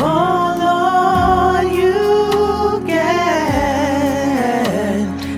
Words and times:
Oh 0.00 1.60
you 1.70 2.80
get 2.86 3.06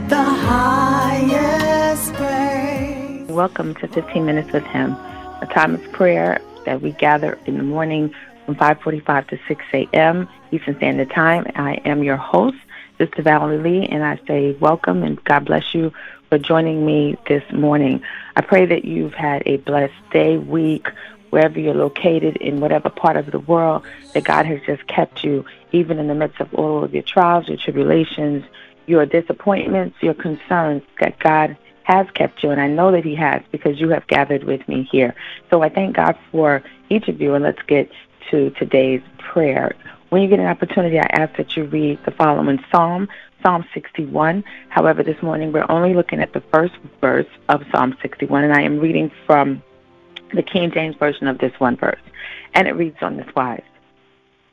the 0.09 0.23
highest 0.23 2.15
praise. 2.15 3.27
Welcome 3.29 3.75
to 3.75 3.89
15 3.89 4.25
Minutes 4.25 4.53
with 4.53 4.63
Him, 4.67 4.93
a 4.93 5.49
time 5.53 5.75
of 5.75 5.83
prayer 5.91 6.41
that 6.65 6.81
we 6.81 6.93
gather 6.93 7.37
in 7.47 7.57
the 7.57 7.65
morning 7.65 8.15
from 8.47 8.55
5:45 8.55 9.27
to 9.31 9.39
6 9.49 9.65
a.m. 9.75 10.29
Eastern 10.53 10.77
Standard 10.77 11.11
Time. 11.11 11.47
I 11.57 11.81
am 11.85 12.05
your 12.05 12.19
host, 12.19 12.59
Sister 12.99 13.23
Valerie 13.23 13.59
Lee, 13.59 13.87
and 13.87 14.05
I 14.05 14.21
say 14.29 14.53
welcome 14.61 15.03
and 15.03 15.21
God 15.25 15.47
bless 15.47 15.75
you 15.75 15.93
for 16.29 16.39
joining 16.39 16.87
me 16.87 17.17
this 17.27 17.43
morning. 17.53 18.01
I 18.37 18.43
pray 18.43 18.65
that 18.67 18.85
you've 18.85 19.15
had 19.15 19.43
a 19.45 19.57
blessed 19.57 19.93
day, 20.13 20.39
week, 20.39 20.87
wherever 21.31 21.59
you're 21.59 21.75
located 21.75 22.37
in 22.37 22.61
whatever 22.61 22.91
part 22.91 23.17
of 23.17 23.31
the 23.31 23.39
world, 23.39 23.85
that 24.13 24.25
God 24.25 24.47
has 24.47 24.61
just 24.67 24.87
kept 24.87 25.25
you, 25.25 25.45
even 25.73 25.99
in 25.99 26.09
the 26.09 26.15
midst 26.15 26.41
of 26.41 26.53
all 26.55 26.85
of 26.85 26.93
your 26.93 27.03
trials, 27.03 27.49
your 27.49 27.57
tribulations, 27.57 28.45
your 28.87 29.07
disappointments, 29.07 29.97
your 30.03 30.15
concerns, 30.15 30.83
that 31.01 31.19
God 31.19 31.57
has 31.85 32.07
kept 32.15 32.43
you. 32.43 32.51
And 32.51 32.61
I 32.61 32.69
know 32.69 32.93
that 32.93 33.05
He 33.05 33.15
has 33.17 33.43
because 33.51 33.81
you 33.81 33.89
have 33.91 34.07
gathered 34.07 34.45
with 34.45 34.67
me 34.69 34.89
here. 34.91 35.15
So 35.51 35.63
I 35.63 35.69
thank 35.69 35.97
God 35.97 36.17
for 36.31 36.63
each 36.89 37.09
of 37.09 37.21
you, 37.21 37.35
and 37.35 37.45
let's 37.45 37.63
get 37.63 37.91
to 38.31 38.51
today's 38.51 39.03
prayer. 39.19 39.75
When 40.11 40.23
you 40.23 40.29
get 40.29 40.41
an 40.41 40.47
opportunity, 40.47 40.99
I 40.99 41.07
ask 41.13 41.37
that 41.37 41.57
you 41.57 41.65
read 41.65 42.01
the 42.05 42.11
following 42.11 42.59
Psalm, 42.71 43.09
Psalm 43.43 43.65
61. 43.73 44.45
However, 44.69 45.03
this 45.03 45.23
morning 45.23 45.53
we're 45.53 45.71
only 45.71 45.95
looking 45.95 46.21
at 46.21 46.33
the 46.33 46.43
first 46.53 46.75
verse 47.01 47.29
of 47.49 47.63
Psalm 47.71 47.97
61, 48.03 48.45
and 48.45 48.53
I 48.53 48.63
am 48.63 48.81
reading 48.81 49.11
from 49.27 49.63
the 50.35 50.43
King 50.43 50.71
James 50.73 50.97
Version 50.97 51.27
of 51.27 51.39
this 51.39 51.53
one 51.59 51.77
verse. 51.77 52.01
And 52.55 52.67
it 52.67 52.73
reads 52.73 52.97
on 53.01 53.17
this 53.17 53.29
wise 53.35 53.63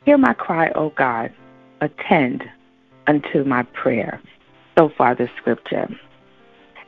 Hear 0.06 0.17
my 0.17 0.33
cry, 0.33 0.70
O 0.75 0.89
God, 0.92 1.33
attend 1.81 2.44
unto 3.08 3.44
my 3.44 3.64
prayer. 3.64 4.22
So 4.78 4.89
far, 4.95 5.16
the 5.16 5.30
scripture. 5.38 5.89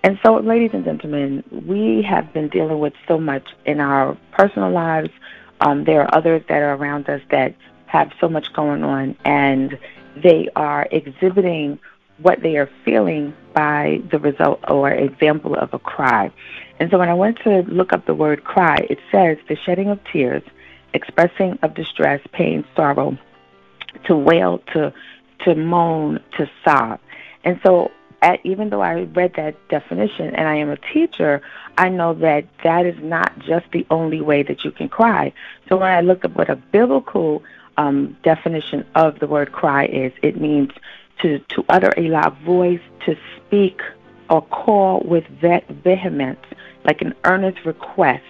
And 0.04 0.18
so, 0.24 0.36
ladies 0.36 0.72
and 0.74 0.86
gentlemen, 0.86 1.44
we 1.68 2.02
have 2.04 2.32
been 2.34 2.48
dealing 2.50 2.80
with 2.80 2.94
so 3.08 3.20
much 3.20 3.44
in 3.66 3.80
our 3.80 4.18
personal 4.32 4.72
lives. 4.72 5.10
Um, 5.60 5.84
there 5.84 6.02
are 6.02 6.16
others 6.16 6.42
that 6.48 6.62
are 6.62 6.76
around 6.76 7.10
us 7.10 7.22
that 7.32 7.56
have 7.88 8.12
so 8.22 8.30
much 8.30 8.54
going 8.54 8.84
on, 8.84 9.18
and 9.26 9.78
they 10.16 10.48
are 10.56 10.88
exhibiting 10.92 11.80
what 12.22 12.42
they 12.42 12.58
are 12.58 12.70
feeling 12.86 13.34
by 13.54 14.02
the 14.12 14.20
result 14.20 14.60
or 14.68 14.92
example 14.92 15.56
of 15.56 15.74
a 15.74 15.80
cry. 15.80 16.32
And 16.80 16.90
so 16.90 16.98
when 16.98 17.10
I 17.10 17.14
went 17.14 17.40
to 17.44 17.62
look 17.64 17.94
up 17.94 18.06
the 18.06 18.14
word 18.14 18.44
cry, 18.44 18.78
it 18.90 19.00
says 19.12 19.38
the 19.48 19.56
shedding 19.56 19.90
of 19.90 20.00
tears, 20.06 20.44
expressing 20.94 21.60
of 21.62 21.74
distress, 21.74 22.22
pain, 22.32 22.64
sorrow, 22.76 23.18
to 24.06 24.16
wail, 24.16 24.60
to 24.74 24.94
to 25.46 25.56
moan, 25.56 26.20
to 26.38 26.50
sob. 26.66 27.00
And 27.44 27.60
so 27.64 27.92
at, 28.22 28.46
even 28.46 28.70
though 28.70 28.82
I 28.82 29.04
read 29.04 29.36
that 29.36 29.56
definition 29.70 30.36
and 30.36 30.48
I 30.48 30.56
am 30.56 30.70
a 30.70 30.78
teacher, 30.78 31.42
I 31.78 31.90
know 31.90 32.14
that 32.16 32.46
that 32.64 32.86
is 32.86 33.02
not 33.02 33.38
just 33.40 33.72
the 33.72 33.86
only 33.90 34.22
way 34.22 34.44
that 34.44 34.66
you 34.66 34.72
can 34.72 34.90
cry. 34.90 35.32
So 35.68 35.78
when 35.78 35.90
I 35.90 36.02
looked 36.02 36.26
up 36.26 36.36
what 36.36 36.50
a 36.50 36.58
biblical 36.58 37.44
um, 37.78 38.18
definition 38.24 38.86
of 38.96 39.20
the 39.20 39.28
word 39.28 39.54
cry 39.54 39.86
is, 39.86 40.12
it 40.22 40.40
means 40.40 40.72
to, 41.22 41.40
to 41.40 41.66
utter 41.70 41.94
a 41.96 42.10
loud 42.10 42.38
voice, 42.40 42.82
to 43.06 43.18
speak 43.38 43.82
or 44.30 44.42
call 44.44 45.02
with 45.02 45.26
ve- 45.42 45.66
vehemence, 45.84 46.46
like 46.86 47.02
an 47.02 47.14
earnest 47.26 47.66
request, 47.66 48.24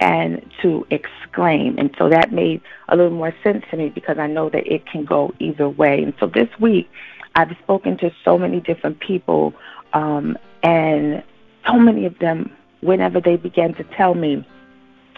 and 0.00 0.48
to 0.62 0.86
exclaim. 0.90 1.78
And 1.78 1.94
so 1.98 2.08
that 2.08 2.32
made 2.32 2.60
a 2.88 2.96
little 2.96 3.12
more 3.12 3.34
sense 3.42 3.64
to 3.70 3.76
me 3.76 3.88
because 3.88 4.18
I 4.18 4.26
know 4.26 4.48
that 4.50 4.66
it 4.66 4.86
can 4.86 5.04
go 5.04 5.34
either 5.38 5.68
way. 5.68 6.02
And 6.02 6.14
so 6.20 6.26
this 6.26 6.48
week, 6.60 6.88
I've 7.34 7.56
spoken 7.62 7.96
to 7.98 8.10
so 8.24 8.38
many 8.38 8.60
different 8.60 9.00
people, 9.00 9.54
um, 9.92 10.36
and 10.62 11.22
so 11.66 11.74
many 11.74 12.04
of 12.04 12.18
them, 12.18 12.50
whenever 12.80 13.20
they 13.20 13.36
began 13.36 13.74
to 13.74 13.84
tell 13.84 14.14
me 14.14 14.46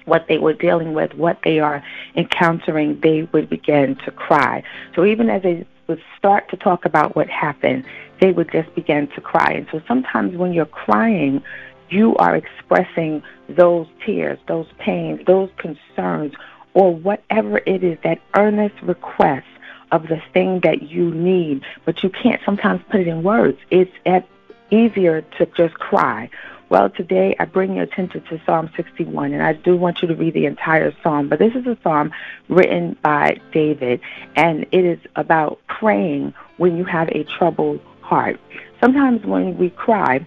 what 0.06 0.26
they 0.28 0.38
were 0.38 0.54
dealing 0.54 0.92
with, 0.92 1.14
what 1.14 1.38
they 1.44 1.60
are 1.60 1.82
encountering, 2.16 3.00
they 3.00 3.28
would 3.32 3.48
begin 3.48 3.96
to 4.04 4.10
cry. 4.10 4.62
So 4.94 5.04
even 5.04 5.30
as 5.30 5.42
they 5.42 5.66
would 5.86 6.02
start 6.18 6.48
to 6.50 6.56
talk 6.56 6.84
about 6.84 7.16
what 7.16 7.28
happened, 7.28 7.84
they 8.20 8.32
would 8.32 8.50
just 8.52 8.74
begin 8.74 9.08
to 9.08 9.20
cry. 9.20 9.52
And 9.52 9.66
so 9.72 9.80
sometimes 9.88 10.36
when 10.36 10.52
you're 10.52 10.66
crying, 10.66 11.42
you 11.88 12.16
are 12.16 12.36
expressing 12.36 13.22
those 13.48 13.86
tears, 14.04 14.38
those 14.46 14.66
pains, 14.78 15.20
those 15.26 15.50
concerns, 15.56 16.34
or 16.74 16.94
whatever 16.94 17.58
it 17.66 17.82
is, 17.82 17.98
that 18.04 18.20
earnest 18.34 18.80
request 18.82 19.46
of 19.90 20.06
the 20.06 20.22
thing 20.32 20.60
that 20.60 20.82
you 20.82 21.12
need, 21.12 21.62
but 21.84 22.02
you 22.04 22.10
can't 22.10 22.40
sometimes 22.44 22.80
put 22.90 23.00
it 23.00 23.08
in 23.08 23.22
words. 23.24 23.58
It's 23.70 23.90
at, 24.06 24.28
easier 24.70 25.22
to 25.38 25.46
just 25.46 25.74
cry 25.74 26.30
well, 26.70 26.88
today 26.88 27.34
I 27.36 27.46
bring 27.46 27.74
your 27.74 27.82
attention 27.82 28.22
to 28.26 28.40
Psalm 28.46 28.70
61, 28.76 29.32
and 29.32 29.42
I 29.42 29.54
do 29.54 29.76
want 29.76 30.02
you 30.02 30.08
to 30.08 30.14
read 30.14 30.34
the 30.34 30.46
entire 30.46 30.94
psalm. 31.02 31.28
But 31.28 31.40
this 31.40 31.52
is 31.56 31.66
a 31.66 31.76
psalm 31.82 32.12
written 32.48 32.96
by 33.02 33.40
David, 33.50 34.00
and 34.36 34.64
it 34.70 34.84
is 34.84 35.00
about 35.16 35.60
praying 35.66 36.32
when 36.58 36.76
you 36.76 36.84
have 36.84 37.08
a 37.08 37.24
troubled 37.24 37.80
heart. 38.10 38.40
Sometimes 38.80 39.24
when 39.24 39.56
we 39.56 39.70
cry, 39.70 40.26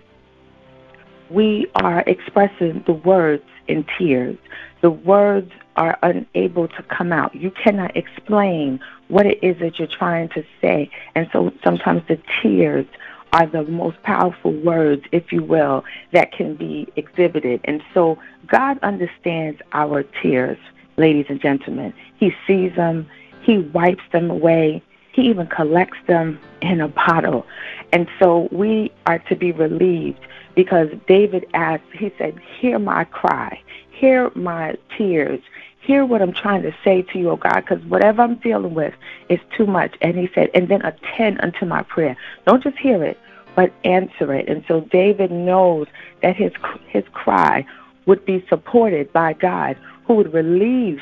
we 1.29 1.67
are 1.75 2.01
expressing 2.07 2.81
the 2.87 2.93
words 2.93 3.43
in 3.67 3.85
tears. 3.97 4.37
The 4.79 4.89
words 4.89 5.51
are 5.75 5.99
unable 6.01 6.69
to 6.69 6.83
come 6.83 7.11
out. 7.11 7.35
You 7.35 7.51
cannot 7.51 7.95
explain 7.97 8.79
what 9.09 9.25
it 9.25 9.43
is 9.43 9.59
that 9.59 9.79
you're 9.79 9.87
trying 9.87 10.29
to 10.29 10.45
say. 10.61 10.89
And 11.13 11.29
so 11.33 11.51
sometimes 11.61 12.03
the 12.07 12.17
tears 12.41 12.85
are 13.33 13.47
the 13.47 13.63
most 13.63 14.01
powerful 14.03 14.53
words, 14.53 15.03
if 15.11 15.33
you 15.33 15.43
will, 15.43 15.83
that 16.13 16.31
can 16.31 16.55
be 16.55 16.87
exhibited. 16.95 17.59
And 17.65 17.83
so 17.93 18.17
God 18.47 18.79
understands 18.81 19.59
our 19.73 20.03
tears, 20.21 20.59
ladies 20.95 21.25
and 21.27 21.41
gentlemen. 21.41 21.93
He 22.15 22.33
sees 22.47 22.73
them, 22.77 23.09
He 23.41 23.57
wipes 23.57 24.03
them 24.13 24.31
away, 24.31 24.81
He 25.13 25.23
even 25.29 25.47
collects 25.47 25.97
them 26.07 26.39
in 26.61 26.81
a 26.81 26.87
bottle. 26.87 27.45
And 27.91 28.07
so 28.19 28.49
we 28.51 28.91
are 29.05 29.19
to 29.19 29.35
be 29.35 29.51
relieved 29.51 30.19
because 30.55 30.89
David 31.07 31.45
asked, 31.53 31.83
he 31.93 32.11
said, 32.17 32.39
Hear 32.59 32.79
my 32.79 33.05
cry, 33.05 33.61
hear 33.91 34.31
my 34.35 34.75
tears, 34.97 35.39
hear 35.83 36.05
what 36.05 36.21
I'm 36.21 36.33
trying 36.33 36.63
to 36.63 36.73
say 36.83 37.01
to 37.01 37.19
you, 37.19 37.29
oh 37.31 37.35
God, 37.35 37.61
because 37.61 37.83
whatever 37.85 38.21
I'm 38.21 38.35
dealing 38.35 38.73
with 38.73 38.93
is 39.29 39.39
too 39.55 39.65
much. 39.65 39.95
And 40.01 40.17
he 40.17 40.29
said, 40.33 40.49
and 40.53 40.67
then 40.67 40.81
attend 40.83 41.41
unto 41.41 41.65
my 41.65 41.83
prayer. 41.83 42.15
Don't 42.45 42.63
just 42.63 42.77
hear 42.77 43.03
it, 43.03 43.19
but 43.55 43.71
answer 43.83 44.33
it. 44.33 44.47
And 44.47 44.63
so 44.67 44.81
David 44.81 45.31
knows 45.31 45.87
that 46.21 46.35
his 46.35 46.51
his 46.87 47.03
cry 47.11 47.65
would 48.05 48.25
be 48.25 48.45
supported 48.49 49.11
by 49.13 49.33
God, 49.33 49.77
who 50.05 50.15
would 50.15 50.33
relieve 50.33 51.01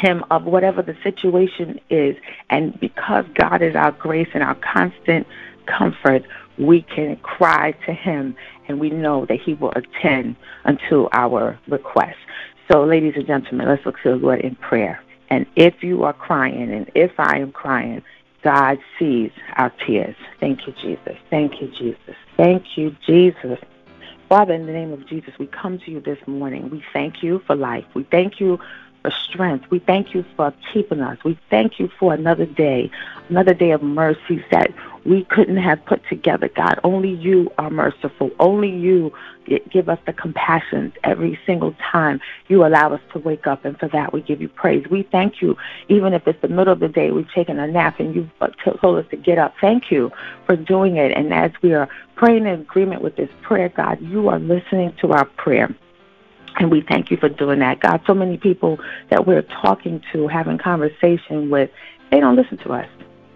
him 0.00 0.24
of 0.30 0.44
whatever 0.44 0.82
the 0.82 0.96
situation 1.02 1.78
is. 1.90 2.16
And 2.48 2.78
because 2.80 3.24
God 3.34 3.62
is 3.62 3.74
our 3.74 3.92
grace 3.92 4.28
and 4.34 4.42
our 4.42 4.56
constant 4.56 5.26
comfort, 5.66 6.24
we 6.58 6.82
can 6.82 7.16
cry 7.16 7.72
to 7.86 7.92
him 7.92 8.34
and 8.68 8.80
we 8.80 8.90
know 8.90 9.26
that 9.26 9.40
he 9.40 9.54
will 9.54 9.72
attend 9.72 10.36
unto 10.64 11.08
our 11.12 11.58
request. 11.68 12.18
So, 12.70 12.84
ladies 12.84 13.14
and 13.16 13.26
gentlemen, 13.26 13.68
let's 13.68 13.84
look 13.84 13.96
to 14.02 14.10
the 14.10 14.16
Lord 14.16 14.40
in 14.40 14.54
prayer. 14.56 15.02
And 15.28 15.46
if 15.56 15.82
you 15.82 16.04
are 16.04 16.12
crying, 16.12 16.72
and 16.72 16.90
if 16.94 17.12
I 17.18 17.38
am 17.38 17.52
crying, 17.52 18.02
God 18.42 18.78
sees 18.98 19.30
our 19.56 19.72
tears. 19.86 20.16
Thank 20.38 20.66
you, 20.66 20.74
Jesus. 20.80 21.16
Thank 21.30 21.60
you, 21.60 21.68
Jesus. 21.68 22.14
Thank 22.36 22.76
you, 22.76 22.96
Jesus. 23.06 23.58
Father, 24.28 24.54
in 24.54 24.66
the 24.66 24.72
name 24.72 24.92
of 24.92 25.06
Jesus, 25.08 25.34
we 25.38 25.46
come 25.46 25.78
to 25.80 25.90
you 25.90 26.00
this 26.00 26.18
morning. 26.26 26.70
We 26.70 26.84
thank 26.92 27.22
you 27.22 27.42
for 27.46 27.56
life. 27.56 27.84
We 27.94 28.04
thank 28.04 28.40
you 28.40 28.58
for 29.02 29.10
strength. 29.10 29.70
We 29.70 29.78
thank 29.78 30.14
you 30.14 30.24
for 30.36 30.52
keeping 30.72 31.00
us. 31.00 31.18
We 31.24 31.38
thank 31.48 31.78
you 31.78 31.88
for 31.98 32.12
another 32.14 32.46
day, 32.46 32.90
another 33.28 33.54
day 33.54 33.70
of 33.70 33.82
mercies 33.82 34.42
that 34.50 34.72
we 35.04 35.24
couldn't 35.24 35.56
have 35.56 35.82
put 35.86 36.06
together, 36.08 36.48
God. 36.48 36.78
Only 36.84 37.10
you 37.10 37.50
are 37.56 37.70
merciful. 37.70 38.30
Only 38.38 38.68
you 38.68 39.12
give 39.70 39.88
us 39.88 39.98
the 40.04 40.12
compassion 40.12 40.92
every 41.02 41.38
single 41.46 41.74
time 41.90 42.20
you 42.48 42.64
allow 42.64 42.92
us 42.92 43.00
to 43.12 43.18
wake 43.18 43.46
up. 43.46 43.64
And 43.64 43.78
for 43.78 43.88
that, 43.88 44.12
we 44.12 44.20
give 44.20 44.42
you 44.42 44.48
praise. 44.48 44.86
We 44.90 45.02
thank 45.04 45.40
you, 45.40 45.56
even 45.88 46.12
if 46.12 46.28
it's 46.28 46.40
the 46.42 46.48
middle 46.48 46.72
of 46.72 46.80
the 46.80 46.88
day, 46.88 47.10
we've 47.10 47.30
taken 47.32 47.58
a 47.58 47.66
nap 47.66 47.98
and 47.98 48.14
you've 48.14 48.30
told 48.80 48.98
us 48.98 49.10
to 49.10 49.16
get 49.16 49.38
up. 49.38 49.54
Thank 49.60 49.90
you 49.90 50.12
for 50.44 50.56
doing 50.56 50.96
it. 50.96 51.12
And 51.12 51.32
as 51.32 51.50
we 51.62 51.72
are 51.72 51.88
praying 52.16 52.46
in 52.46 52.60
agreement 52.60 53.02
with 53.02 53.16
this 53.16 53.30
prayer, 53.40 53.70
God, 53.70 54.00
you 54.02 54.28
are 54.28 54.38
listening 54.38 54.94
to 55.00 55.12
our 55.12 55.24
prayer. 55.24 55.74
And 56.56 56.70
we 56.70 56.80
thank 56.80 57.10
you 57.10 57.16
for 57.16 57.28
doing 57.28 57.60
that. 57.60 57.80
God, 57.80 58.02
so 58.06 58.14
many 58.14 58.36
people 58.36 58.80
that 59.08 59.26
we're 59.26 59.42
talking 59.42 60.02
to, 60.12 60.28
having 60.28 60.58
conversation 60.58 61.50
with, 61.50 61.70
they 62.10 62.20
don't 62.20 62.36
listen 62.36 62.58
to 62.58 62.72
us. 62.72 62.88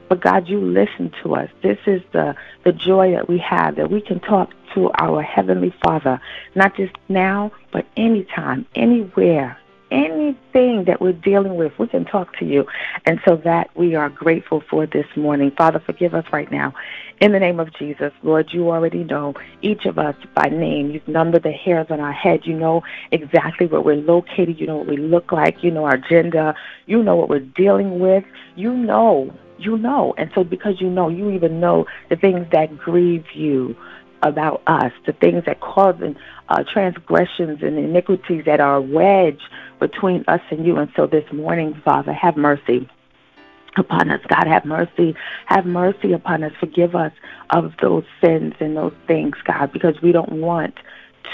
But 0.08 0.20
God, 0.20 0.49
you 0.49 0.61
listen 0.61 1.12
to 1.22 1.34
us. 1.34 1.49
This 1.62 1.78
is 1.87 2.02
the, 2.12 2.37
the 2.64 2.72
joy 2.72 3.12
that 3.12 3.28
we 3.28 3.38
have, 3.38 3.76
that 3.76 3.90
we 3.90 4.00
can 4.00 4.20
talk 4.20 4.52
to 4.75 4.90
our 4.99 5.22
Heavenly 5.22 5.75
Father, 5.82 6.20
not 6.55 6.76
just 6.76 6.93
now, 7.08 7.52
but 7.72 7.87
anytime, 7.96 8.66
anywhere, 8.75 9.58
anything 9.90 10.84
that 10.84 11.00
we're 11.00 11.12
dealing 11.12 11.56
with, 11.56 11.72
we 11.78 11.86
can 11.86 12.04
talk 12.04 12.36
to 12.38 12.44
you. 12.44 12.66
And 13.04 13.20
so 13.26 13.36
that 13.44 13.70
we 13.76 13.94
are 13.94 14.08
grateful 14.08 14.62
for 14.69 14.86
this 14.86 15.06
morning. 15.16 15.50
Father, 15.56 15.81
forgive 15.84 16.14
us 16.14 16.25
right 16.32 16.50
now. 16.50 16.75
In 17.20 17.32
the 17.32 17.38
name 17.38 17.60
of 17.60 17.72
Jesus, 17.75 18.12
Lord, 18.22 18.48
you 18.52 18.70
already 18.70 19.04
know 19.04 19.34
each 19.62 19.84
of 19.84 19.98
us 19.98 20.16
by 20.34 20.48
name. 20.48 20.90
You've 20.90 21.06
numbered 21.06 21.44
the 21.44 21.52
hairs 21.52 21.86
on 21.90 22.00
our 22.00 22.12
head. 22.12 22.40
You 22.44 22.54
know 22.54 22.82
exactly 23.12 23.66
where 23.66 23.81
we're 23.81 23.96
located. 23.96 24.58
You 24.58 24.66
know 24.66 24.76
what 24.78 24.88
we 24.88 24.96
look 24.96 25.32
like. 25.32 25.62
You 25.62 25.70
know 25.70 25.84
our 25.84 25.98
gender. 25.98 26.54
You 26.87 27.02
know 27.02 27.16
what 27.16 27.28
we're 27.28 27.40
dealing 27.40 28.00
with. 28.00 28.25
You 28.56 28.72
know 28.72 29.32
you 29.56 29.78
know. 29.78 30.14
And 30.19 30.30
so 30.34 30.44
because 30.44 30.80
you 30.80 30.90
know, 30.90 31.08
you 31.08 31.30
even 31.30 31.60
know 31.60 31.87
the 32.08 32.16
things 32.16 32.46
that 32.50 32.76
grieve 32.76 33.25
you 33.34 33.76
about 34.22 34.62
us, 34.66 34.92
the 35.06 35.12
things 35.12 35.44
that 35.44 35.60
cause 35.60 35.96
uh, 36.48 36.64
transgressions 36.72 37.62
and 37.62 37.78
iniquities 37.78 38.44
that 38.46 38.60
are 38.60 38.76
a 38.76 38.82
wedge 38.82 39.40
between 39.84 40.25
us 40.28 40.40
and 40.50 40.64
you. 40.64 40.78
And 40.78 40.90
so 40.96 41.06
this 41.06 41.31
morning, 41.31 41.78
Father, 41.84 42.14
have 42.14 42.38
mercy 42.38 42.88
upon 43.76 44.10
us. 44.10 44.20
God, 44.28 44.46
have 44.46 44.64
mercy. 44.64 45.14
Have 45.44 45.66
mercy 45.66 46.14
upon 46.14 46.42
us. 46.42 46.52
Forgive 46.58 46.94
us 46.94 47.12
of 47.50 47.75
those 47.82 48.04
sins 48.19 48.54
and 48.60 48.78
those 48.78 48.94
things, 49.06 49.34
God, 49.44 49.72
because 49.72 50.00
we 50.00 50.10
don't 50.10 50.40
want 50.40 50.75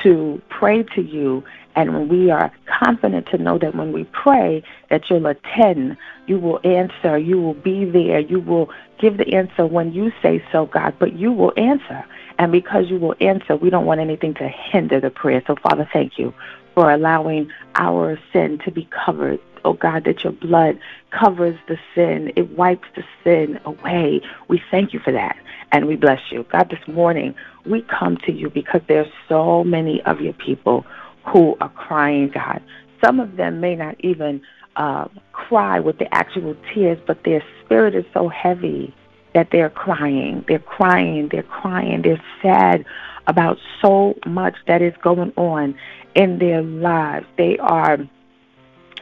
to 0.02 0.42
pray 0.48 0.82
to 0.82 1.00
you 1.00 1.44
and 1.76 2.10
we 2.10 2.30
are 2.30 2.50
confident 2.66 3.26
to 3.28 3.38
know 3.38 3.56
that 3.58 3.76
when 3.76 3.92
we 3.92 4.04
pray 4.04 4.62
that 4.88 5.02
you'll 5.10 5.26
attend 5.26 5.96
you 6.26 6.38
will 6.38 6.60
answer 6.62 7.18
you 7.18 7.40
will 7.40 7.54
be 7.54 7.84
there 7.84 8.20
you 8.20 8.38
will 8.38 8.70
give 9.00 9.16
the 9.18 9.34
answer 9.34 9.66
when 9.66 9.92
you 9.92 10.12
say 10.22 10.42
so 10.52 10.66
god 10.66 10.94
but 11.00 11.14
you 11.14 11.32
will 11.32 11.52
answer 11.56 12.04
and 12.38 12.52
because 12.52 12.88
you 12.88 12.98
will 12.98 13.16
answer 13.20 13.56
we 13.56 13.68
don't 13.68 13.84
want 13.84 14.00
anything 14.00 14.32
to 14.32 14.48
hinder 14.48 15.00
the 15.00 15.10
prayer 15.10 15.42
so 15.48 15.56
father 15.56 15.88
thank 15.92 16.18
you 16.18 16.32
for 16.74 16.90
allowing 16.90 17.50
our 17.74 18.18
sin 18.32 18.58
to 18.64 18.70
be 18.70 18.88
covered 19.04 19.40
oh 19.64 19.74
God, 19.74 20.04
that 20.04 20.24
your 20.24 20.32
blood 20.32 20.78
covers 21.10 21.58
the 21.68 21.78
sin. 21.94 22.32
It 22.36 22.56
wipes 22.56 22.88
the 22.96 23.04
sin 23.24 23.60
away. 23.64 24.22
We 24.48 24.62
thank 24.70 24.92
you 24.92 25.00
for 25.00 25.12
that 25.12 25.36
and 25.72 25.86
we 25.86 25.96
bless 25.96 26.20
you. 26.30 26.44
God, 26.50 26.70
this 26.70 26.86
morning 26.88 27.34
we 27.66 27.82
come 27.82 28.16
to 28.18 28.32
you 28.32 28.50
because 28.50 28.80
there's 28.88 29.10
so 29.28 29.64
many 29.64 30.02
of 30.02 30.20
your 30.20 30.32
people 30.32 30.84
who 31.26 31.56
are 31.60 31.68
crying, 31.70 32.30
God. 32.30 32.62
Some 33.04 33.20
of 33.20 33.36
them 33.36 33.60
may 33.60 33.76
not 33.76 33.96
even 34.00 34.42
uh, 34.76 35.08
cry 35.32 35.80
with 35.80 35.98
the 35.98 36.12
actual 36.14 36.56
tears, 36.72 36.98
but 37.06 37.22
their 37.24 37.42
spirit 37.64 37.94
is 37.94 38.04
so 38.12 38.28
heavy 38.28 38.94
that 39.34 39.48
they're 39.52 39.70
crying. 39.70 40.44
They're 40.48 40.58
crying. 40.58 41.28
They're 41.30 41.42
crying. 41.42 42.02
They're 42.02 42.22
sad 42.42 42.84
about 43.26 43.58
so 43.80 44.14
much 44.26 44.56
that 44.66 44.82
is 44.82 44.94
going 45.02 45.32
on 45.36 45.76
in 46.14 46.38
their 46.38 46.62
lives. 46.62 47.26
They 47.36 47.58
are 47.58 47.98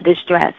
distressed. 0.03 0.57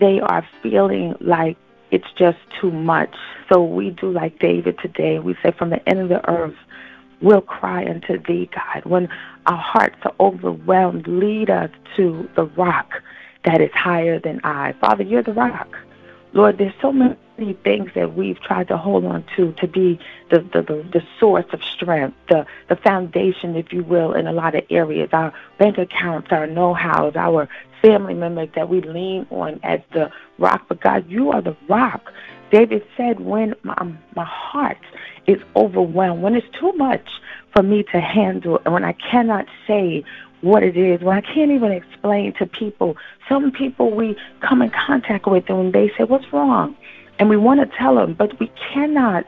They 0.00 0.20
are 0.20 0.46
feeling 0.62 1.14
like 1.20 1.56
it's 1.90 2.10
just 2.16 2.38
too 2.60 2.70
much. 2.70 3.14
So 3.48 3.62
we 3.62 3.90
do 3.90 4.10
like 4.10 4.38
David 4.38 4.78
today. 4.78 5.18
We 5.18 5.36
say, 5.42 5.52
From 5.52 5.70
the 5.70 5.86
end 5.88 6.00
of 6.00 6.08
the 6.08 6.28
earth, 6.28 6.56
we'll 7.20 7.40
cry 7.40 7.86
unto 7.86 8.18
thee, 8.22 8.48
God. 8.54 8.84
When 8.84 9.08
our 9.46 9.58
hearts 9.58 9.96
are 10.02 10.14
overwhelmed, 10.18 11.06
lead 11.06 11.50
us 11.50 11.70
to 11.96 12.28
the 12.36 12.44
rock 12.44 12.90
that 13.44 13.60
is 13.60 13.70
higher 13.72 14.18
than 14.18 14.40
I. 14.44 14.72
Father, 14.80 15.04
you're 15.04 15.22
the 15.22 15.32
rock. 15.32 15.76
Lord, 16.32 16.58
there's 16.58 16.74
so 16.80 16.92
many 16.92 17.16
things 17.36 17.90
that 17.94 18.14
we've 18.14 18.40
tried 18.40 18.68
to 18.68 18.76
hold 18.76 19.04
on 19.04 19.24
to 19.36 19.52
to 19.52 19.66
be 19.66 19.98
the, 20.30 20.38
the, 20.40 20.62
the, 20.62 20.88
the 20.92 21.02
source 21.18 21.46
of 21.52 21.62
strength, 21.64 22.16
the, 22.28 22.46
the 22.68 22.76
foundation, 22.76 23.56
if 23.56 23.72
you 23.72 23.82
will, 23.82 24.12
in 24.12 24.26
a 24.26 24.32
lot 24.32 24.54
of 24.54 24.64
areas. 24.70 25.10
Our 25.12 25.32
bank 25.58 25.78
accounts, 25.78 26.28
our 26.30 26.46
know-hows, 26.46 27.16
our 27.16 27.48
family 27.82 28.14
members 28.14 28.48
that 28.54 28.68
we 28.68 28.80
lean 28.80 29.26
on 29.30 29.60
as 29.62 29.80
the 29.92 30.10
rock. 30.38 30.66
But 30.68 30.80
God, 30.80 31.10
you 31.10 31.32
are 31.32 31.42
the 31.42 31.56
rock. 31.68 32.12
David 32.50 32.86
said, 32.96 33.20
when 33.20 33.54
my, 33.62 33.76
my 34.14 34.24
heart 34.24 34.78
is 35.26 35.40
overwhelmed, 35.56 36.22
when 36.22 36.34
it's 36.34 36.46
too 36.58 36.72
much 36.74 37.06
for 37.52 37.62
me 37.62 37.82
to 37.84 38.00
handle, 38.00 38.60
and 38.64 38.72
when 38.72 38.84
I 38.84 38.92
cannot 38.92 39.46
say 39.66 40.04
what 40.40 40.62
it 40.62 40.76
is, 40.76 41.00
when 41.00 41.16
I 41.16 41.20
can't 41.20 41.50
even 41.50 41.72
explain 41.72 42.32
to 42.34 42.46
people, 42.46 42.96
some 43.28 43.50
people 43.50 43.90
we 43.90 44.16
come 44.40 44.62
in 44.62 44.70
contact 44.70 45.26
with 45.26 45.48
and 45.48 45.72
they 45.72 45.90
say, 45.96 46.04
what's 46.04 46.30
wrong? 46.32 46.76
And 47.18 47.28
we 47.28 47.36
want 47.36 47.60
to 47.60 47.76
tell 47.76 47.94
them, 47.94 48.14
but 48.14 48.38
we 48.40 48.50
cannot 48.72 49.26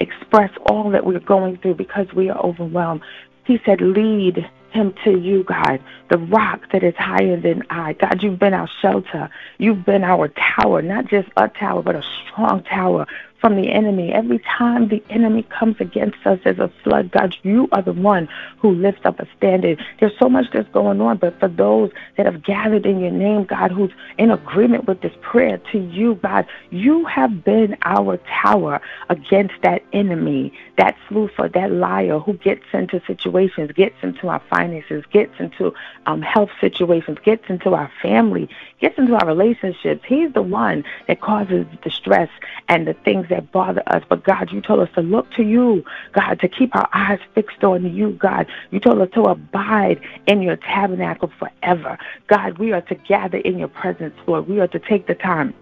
express 0.00 0.50
all 0.66 0.90
that 0.90 1.04
we're 1.04 1.20
going 1.20 1.56
through 1.58 1.74
because 1.74 2.12
we 2.14 2.30
are 2.30 2.38
overwhelmed. 2.38 3.02
He 3.44 3.60
said, 3.64 3.80
lead 3.80 4.48
him 4.70 4.94
to 5.04 5.18
you, 5.18 5.44
God, 5.44 5.82
the 6.10 6.18
rock 6.18 6.70
that 6.72 6.82
is 6.82 6.94
higher 6.96 7.40
than 7.40 7.62
I. 7.70 7.94
God, 7.94 8.22
you've 8.22 8.38
been 8.38 8.54
our 8.54 8.68
shelter. 8.82 9.30
You've 9.58 9.84
been 9.84 10.04
our 10.04 10.28
tower, 10.28 10.82
not 10.82 11.06
just 11.06 11.28
a 11.36 11.48
tower, 11.48 11.82
but 11.82 11.96
a 11.96 12.02
strong 12.26 12.62
tower 12.64 13.06
from 13.40 13.56
the 13.56 13.70
enemy. 13.70 14.12
Every 14.12 14.40
time 14.40 14.88
the 14.88 15.02
enemy 15.10 15.44
comes 15.44 15.76
against 15.80 16.26
us 16.26 16.40
as 16.44 16.58
a 16.58 16.70
flood, 16.82 17.10
God, 17.10 17.36
you 17.42 17.68
are 17.72 17.82
the 17.82 17.92
one 17.92 18.28
who 18.58 18.72
lifts 18.72 19.02
up 19.04 19.20
a 19.20 19.28
standard. 19.36 19.80
There's 20.00 20.16
so 20.18 20.28
much 20.28 20.46
that's 20.52 20.68
going 20.70 21.00
on, 21.00 21.18
but 21.18 21.38
for 21.38 21.48
those 21.48 21.90
that 22.16 22.26
have 22.26 22.42
gathered 22.42 22.86
in 22.86 23.00
your 23.00 23.12
name, 23.12 23.44
God, 23.44 23.70
who's 23.70 23.92
in 24.18 24.30
agreement 24.30 24.86
with 24.86 25.00
this 25.00 25.12
prayer 25.20 25.58
to 25.72 25.78
you, 25.78 26.16
God, 26.16 26.46
you 26.70 27.04
have 27.04 27.44
been 27.44 27.76
our 27.82 28.18
tower 28.42 28.80
against 29.08 29.54
that 29.62 29.82
enemy, 29.92 30.52
that 30.76 30.96
sleufer, 31.08 31.52
that 31.52 31.70
liar 31.70 32.18
who 32.18 32.34
gets 32.34 32.64
into 32.72 33.00
situations, 33.06 33.70
gets 33.72 33.96
into 34.02 34.28
our 34.28 34.42
finances, 34.50 35.04
gets 35.12 35.38
into 35.38 35.72
um, 36.06 36.22
health 36.22 36.50
situations, 36.60 37.18
gets 37.24 37.48
into 37.48 37.74
our 37.74 37.90
family, 38.02 38.48
gets 38.80 38.98
into 38.98 39.14
our 39.14 39.26
relationships. 39.26 40.04
He's 40.06 40.32
the 40.32 40.42
one 40.42 40.84
that 41.06 41.20
causes 41.20 41.66
the 41.84 41.90
stress 41.90 42.30
and 42.68 42.86
the 42.86 42.94
things 42.94 43.27
that 43.30 43.52
bother 43.52 43.82
us. 43.86 44.02
But 44.08 44.24
God, 44.24 44.50
you 44.52 44.60
told 44.60 44.80
us 44.80 44.88
to 44.94 45.00
look 45.00 45.30
to 45.32 45.42
you, 45.42 45.84
God, 46.12 46.40
to 46.40 46.48
keep 46.48 46.74
our 46.74 46.88
eyes 46.92 47.20
fixed 47.34 47.62
on 47.64 47.94
you, 47.94 48.12
God. 48.12 48.46
You 48.70 48.80
told 48.80 49.00
us 49.00 49.08
to 49.14 49.22
abide 49.22 50.00
in 50.26 50.42
your 50.42 50.56
tabernacle 50.56 51.30
forever. 51.38 51.98
God, 52.28 52.58
we 52.58 52.72
are 52.72 52.82
to 52.82 52.94
gather 52.94 53.38
in 53.38 53.58
your 53.58 53.68
presence, 53.68 54.14
Lord. 54.26 54.48
We 54.48 54.60
are 54.60 54.68
to 54.68 54.78
take 54.78 55.06
the 55.06 55.14
time 55.14 55.54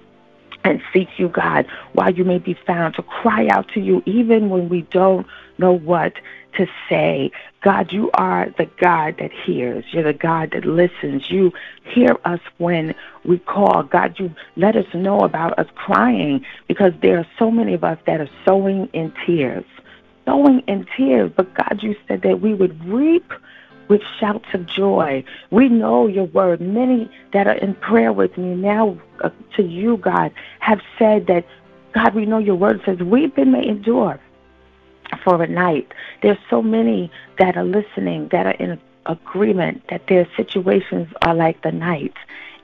and 0.67 0.83
seek 0.93 1.09
you, 1.19 1.29
God, 1.29 1.67
while 1.93 2.13
you 2.13 2.25
may 2.25 2.39
be 2.39 2.55
found, 2.67 2.95
to 2.97 3.03
cry 3.03 3.47
out 3.49 3.69
to 3.75 3.81
you 3.81 4.03
even 4.05 4.51
when 4.51 4.69
we 4.69 4.83
don't 4.83 5.27
know 5.59 5.73
what 5.73 6.15
to 6.57 6.67
say. 6.89 7.31
God, 7.63 7.93
you 7.93 8.11
are 8.15 8.49
the 8.59 8.69
God 8.79 9.17
that 9.19 9.31
hears. 9.33 9.85
You're 9.93 10.05
the 10.05 10.13
God 10.13 10.53
that 10.53 10.65
listens. 10.65 11.31
You 11.31 11.53
hear 11.85 12.17
us 12.25 12.41
when 12.59 12.95
we 13.25 13.39
call. 13.39 13.83
God, 13.85 14.19
you 14.19 14.35
let 14.57 14.77
us 14.77 14.87
know 14.95 15.21
about 15.21 15.59
us 15.59 15.69
crying 15.75 16.45
because 16.69 16.93
there 17.01 17.19
are 17.19 17.27
so 17.39 17.51
many 17.51 17.75
of 17.75 17.85
us 17.85 17.99
that 18.07 18.21
are 18.21 18.31
sowing 18.45 18.89
in 18.93 19.13
tears. 19.25 19.65
Sowing 20.25 20.61
in 20.67 20.87
tears. 20.97 21.31
But 21.37 21.55
God, 21.55 21.81
you 21.83 21.95
said 22.09 22.23
that 22.23 22.41
we 22.41 22.55
would 22.55 22.85
reap 22.85 23.33
with 23.89 24.03
shouts 24.19 24.47
of 24.53 24.67
joy. 24.67 25.25
We 25.51 25.69
know 25.69 26.07
your 26.07 26.25
word. 26.25 26.61
Many 26.61 27.11
that 27.33 27.47
are 27.47 27.55
in 27.55 27.75
prayer 27.75 28.13
with 28.13 28.37
me 28.37 28.55
now 28.55 28.99
uh, 29.21 29.31
to 29.57 29.63
you, 29.63 29.97
God, 29.97 30.33
have 30.61 30.81
said 30.99 31.27
that, 31.27 31.47
God, 31.93 32.15
we 32.15 32.27
know 32.27 32.39
your 32.39 32.57
word 32.57 32.83
says, 32.85 32.99
weeping 32.99 33.53
may 33.53 33.67
endure 33.67 34.21
for 35.23 35.43
a 35.43 35.47
night. 35.47 35.93
There's 36.23 36.39
so 36.51 36.63
many 36.63 37.11
that 37.39 37.57
are 37.57 37.65
listening 37.65 38.29
that 38.29 38.47
are 38.47 38.51
in 38.53 38.81
agreement 39.07 39.83
that 39.89 40.07
their 40.09 40.29
situations 40.37 41.09
are 41.23 41.35
like 41.35 41.63
the 41.63 41.73
night. 41.73 42.15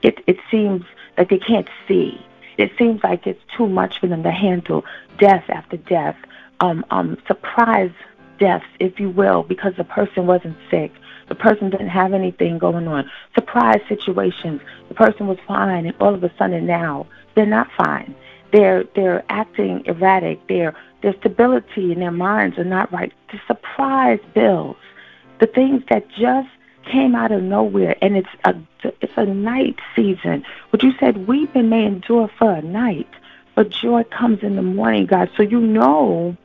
It 0.01 0.23
it 0.27 0.37
seems 0.51 0.83
like 1.17 1.29
they 1.29 1.39
can't 1.39 1.69
see. 1.87 2.23
It 2.57 2.71
seems 2.77 3.03
like 3.03 3.25
it's 3.25 3.41
too 3.57 3.67
much 3.67 3.99
for 3.99 4.07
them 4.07 4.23
to 4.23 4.31
handle 4.31 4.85
death 5.17 5.45
after 5.49 5.77
death, 5.77 6.17
um, 6.59 6.85
um, 6.91 7.17
surprise 7.27 7.91
deaths, 8.39 8.65
if 8.79 8.99
you 8.99 9.09
will, 9.09 9.43
because 9.43 9.73
the 9.75 9.83
person 9.83 10.27
wasn't 10.27 10.57
sick. 10.69 10.91
The 11.27 11.35
person 11.35 11.69
didn't 11.69 11.89
have 11.89 12.13
anything 12.13 12.57
going 12.57 12.87
on. 12.87 13.09
Surprise 13.35 13.81
situations. 13.87 14.61
The 14.89 14.95
person 14.95 15.27
was 15.27 15.37
fine, 15.47 15.85
and 15.85 15.95
all 15.99 16.13
of 16.13 16.23
a 16.23 16.31
sudden 16.37 16.65
now 16.65 17.07
they're 17.35 17.45
not 17.45 17.69
fine. 17.77 18.15
They're 18.51 18.83
they're 18.95 19.23
acting 19.29 19.83
erratic. 19.85 20.47
They're 20.47 20.75
their 21.01 21.15
stability 21.19 21.91
in 21.91 21.99
their 21.99 22.11
minds 22.11 22.57
are 22.57 22.63
not 22.63 22.91
right. 22.91 23.11
The 23.31 23.39
surprise 23.45 24.19
bills, 24.33 24.77
the 25.39 25.47
things 25.47 25.83
that 25.89 26.07
just 26.09 26.49
came 26.85 27.15
out 27.15 27.31
of 27.31 27.43
nowhere, 27.43 27.95
and 28.01 28.15
it's 28.17 28.29
a 28.45 28.55
it's 29.01 29.13
a 29.17 29.25
night 29.25 29.79
season. 29.95 30.45
What 30.69 30.83
you 30.83 30.93
said, 30.99 31.27
weeping 31.27 31.69
may 31.69 31.85
endure 31.85 32.29
for 32.37 32.51
a 32.51 32.61
night, 32.61 33.09
but 33.55 33.69
joy 33.69 34.03
comes 34.05 34.43
in 34.43 34.55
the 34.55 34.61
morning, 34.61 35.05
God. 35.05 35.29
So 35.35 35.43
you 35.43 35.59
know 35.59 36.37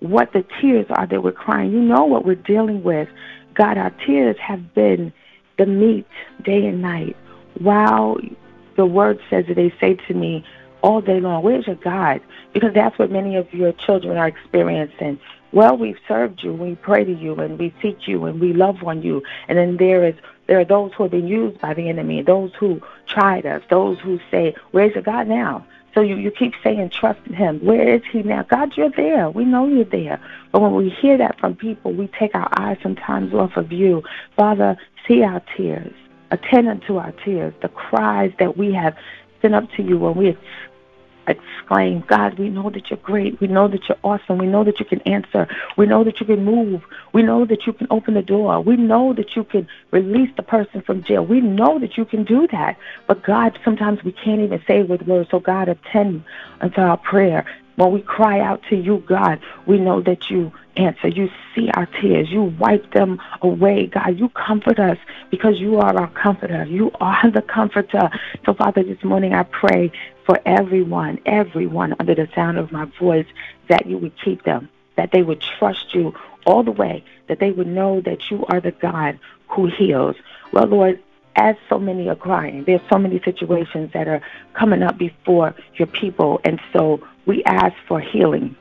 what 0.00 0.32
the 0.32 0.44
tears 0.60 0.86
are 0.90 1.06
that 1.06 1.22
we're 1.22 1.32
crying. 1.32 1.72
You 1.72 1.80
know 1.80 2.04
what 2.04 2.24
we're 2.24 2.34
dealing 2.34 2.82
with. 2.82 3.08
God, 3.54 3.78
our 3.78 3.90
tears 3.90 4.36
have 4.38 4.74
been 4.74 5.12
the 5.58 5.66
meat 5.66 6.06
day 6.42 6.66
and 6.66 6.82
night. 6.82 7.16
While 7.58 8.18
the 8.76 8.86
word 8.86 9.20
says 9.28 9.46
that 9.48 9.54
they 9.54 9.72
say 9.80 9.94
to 9.94 10.14
me, 10.14 10.44
all 10.82 11.00
day 11.00 11.20
long. 11.20 11.42
Where's 11.42 11.66
your 11.66 11.76
God? 11.76 12.20
Because 12.52 12.72
that's 12.74 12.98
what 12.98 13.10
many 13.10 13.36
of 13.36 13.52
your 13.52 13.72
children 13.72 14.16
are 14.16 14.28
experiencing. 14.28 15.20
Well, 15.52 15.76
we've 15.76 15.98
served 16.06 16.42
you, 16.42 16.52
we 16.52 16.76
pray 16.76 17.04
to 17.04 17.12
you, 17.12 17.34
and 17.34 17.58
we 17.58 17.74
seek 17.82 18.06
you, 18.06 18.24
and 18.24 18.40
we 18.40 18.52
love 18.52 18.82
on 18.84 19.02
you. 19.02 19.22
And 19.48 19.58
then 19.58 19.76
there 19.78 20.04
is 20.04 20.14
there 20.46 20.58
are 20.58 20.64
those 20.64 20.92
who 20.94 21.04
have 21.04 21.12
been 21.12 21.28
used 21.28 21.60
by 21.60 21.74
the 21.74 21.88
enemy, 21.88 22.22
those 22.22 22.52
who 22.58 22.80
tried 23.06 23.46
us, 23.46 23.62
those 23.70 23.98
who 24.00 24.18
say, 24.30 24.54
"Where's 24.72 24.94
your 24.94 25.02
God 25.02 25.28
now?" 25.28 25.64
So 25.94 26.00
you, 26.00 26.16
you 26.16 26.30
keep 26.30 26.54
saying, 26.62 26.90
trust 26.90 27.20
in 27.26 27.34
him. 27.34 27.58
Where 27.64 27.96
is 27.96 28.02
he 28.12 28.22
now? 28.22 28.44
God, 28.44 28.76
you're 28.76 28.90
there. 28.90 29.30
We 29.30 29.44
know 29.44 29.66
you're 29.66 29.84
there. 29.84 30.20
But 30.52 30.62
when 30.62 30.74
we 30.74 30.88
hear 30.88 31.18
that 31.18 31.38
from 31.40 31.56
people, 31.56 31.92
we 31.92 32.08
take 32.18 32.34
our 32.34 32.48
eyes 32.58 32.78
sometimes 32.82 33.34
off 33.34 33.56
of 33.56 33.72
you. 33.72 34.02
Father, 34.36 34.76
see 35.06 35.22
our 35.22 35.42
tears. 35.56 35.92
Attend 36.30 36.68
unto 36.68 36.96
our 36.96 37.12
tears, 37.24 37.52
the 37.60 37.68
cries 37.68 38.32
that 38.38 38.56
we 38.56 38.72
have 38.72 38.96
sent 39.42 39.54
up 39.54 39.64
to 39.72 39.82
you 39.82 39.98
when 39.98 40.14
we 40.14 40.36
exclaim, 41.30 42.04
God, 42.06 42.38
we 42.38 42.48
know 42.48 42.70
that 42.70 42.90
you're 42.90 42.98
great. 42.98 43.40
We 43.40 43.46
know 43.46 43.68
that 43.68 43.88
you're 43.88 43.98
awesome. 44.02 44.38
We 44.38 44.46
know 44.46 44.64
that 44.64 44.78
you 44.80 44.86
can 44.86 45.00
answer. 45.02 45.48
We 45.76 45.86
know 45.86 46.04
that 46.04 46.20
you 46.20 46.26
can 46.26 46.44
move. 46.44 46.82
We 47.12 47.22
know 47.22 47.44
that 47.46 47.66
you 47.66 47.72
can 47.72 47.86
open 47.90 48.14
the 48.14 48.22
door. 48.22 48.60
We 48.60 48.76
know 48.76 49.12
that 49.14 49.36
you 49.36 49.44
can 49.44 49.68
release 49.90 50.30
the 50.36 50.42
person 50.42 50.82
from 50.82 51.02
jail. 51.02 51.24
We 51.24 51.40
know 51.40 51.78
that 51.78 51.96
you 51.96 52.04
can 52.04 52.24
do 52.24 52.46
that. 52.48 52.76
But 53.06 53.22
God, 53.22 53.58
sometimes 53.64 54.04
we 54.04 54.12
can't 54.12 54.40
even 54.40 54.62
say 54.66 54.82
with 54.82 55.02
words. 55.02 55.30
So 55.30 55.40
God, 55.40 55.68
attend 55.68 56.24
unto 56.60 56.80
our 56.80 56.96
prayer. 56.96 57.46
When 57.80 57.92
we 57.92 58.02
cry 58.02 58.40
out 58.40 58.62
to 58.68 58.76
you, 58.76 59.02
God, 59.06 59.40
we 59.64 59.78
know 59.78 60.02
that 60.02 60.28
you 60.28 60.52
answer. 60.76 61.08
You 61.08 61.30
see 61.54 61.70
our 61.70 61.86
tears. 61.86 62.28
You 62.30 62.42
wipe 62.42 62.92
them 62.92 63.18
away, 63.40 63.86
God. 63.86 64.18
You 64.18 64.28
comfort 64.28 64.78
us 64.78 64.98
because 65.30 65.58
you 65.58 65.78
are 65.78 65.96
our 65.96 66.10
comforter. 66.10 66.64
You 66.64 66.90
are 67.00 67.30
the 67.30 67.40
comforter. 67.40 68.10
So, 68.44 68.52
Father, 68.52 68.82
this 68.82 69.02
morning 69.02 69.32
I 69.32 69.44
pray 69.44 69.92
for 70.26 70.38
everyone, 70.44 71.20
everyone 71.24 71.94
under 71.98 72.14
the 72.14 72.28
sound 72.34 72.58
of 72.58 72.70
my 72.70 72.84
voice, 72.84 73.26
that 73.68 73.86
you 73.86 73.96
would 73.96 74.12
keep 74.22 74.42
them, 74.42 74.68
that 74.96 75.12
they 75.12 75.22
would 75.22 75.40
trust 75.40 75.94
you 75.94 76.14
all 76.44 76.62
the 76.62 76.72
way, 76.72 77.02
that 77.28 77.38
they 77.38 77.50
would 77.50 77.66
know 77.66 78.02
that 78.02 78.30
you 78.30 78.44
are 78.50 78.60
the 78.60 78.72
God 78.72 79.18
who 79.48 79.68
heals. 79.68 80.16
Well, 80.52 80.66
Lord, 80.66 81.02
as 81.40 81.56
so 81.70 81.78
many 81.78 82.06
are 82.06 82.14
crying, 82.14 82.64
there's 82.64 82.82
so 82.90 82.98
many 82.98 83.18
situations 83.24 83.90
that 83.94 84.06
are 84.06 84.20
coming 84.52 84.82
up 84.82 84.98
before 84.98 85.54
your 85.76 85.86
people. 85.86 86.38
And 86.44 86.60
so 86.70 87.00
we 87.24 87.42
ask 87.44 87.74
for 87.88 87.98
healing, 87.98 88.54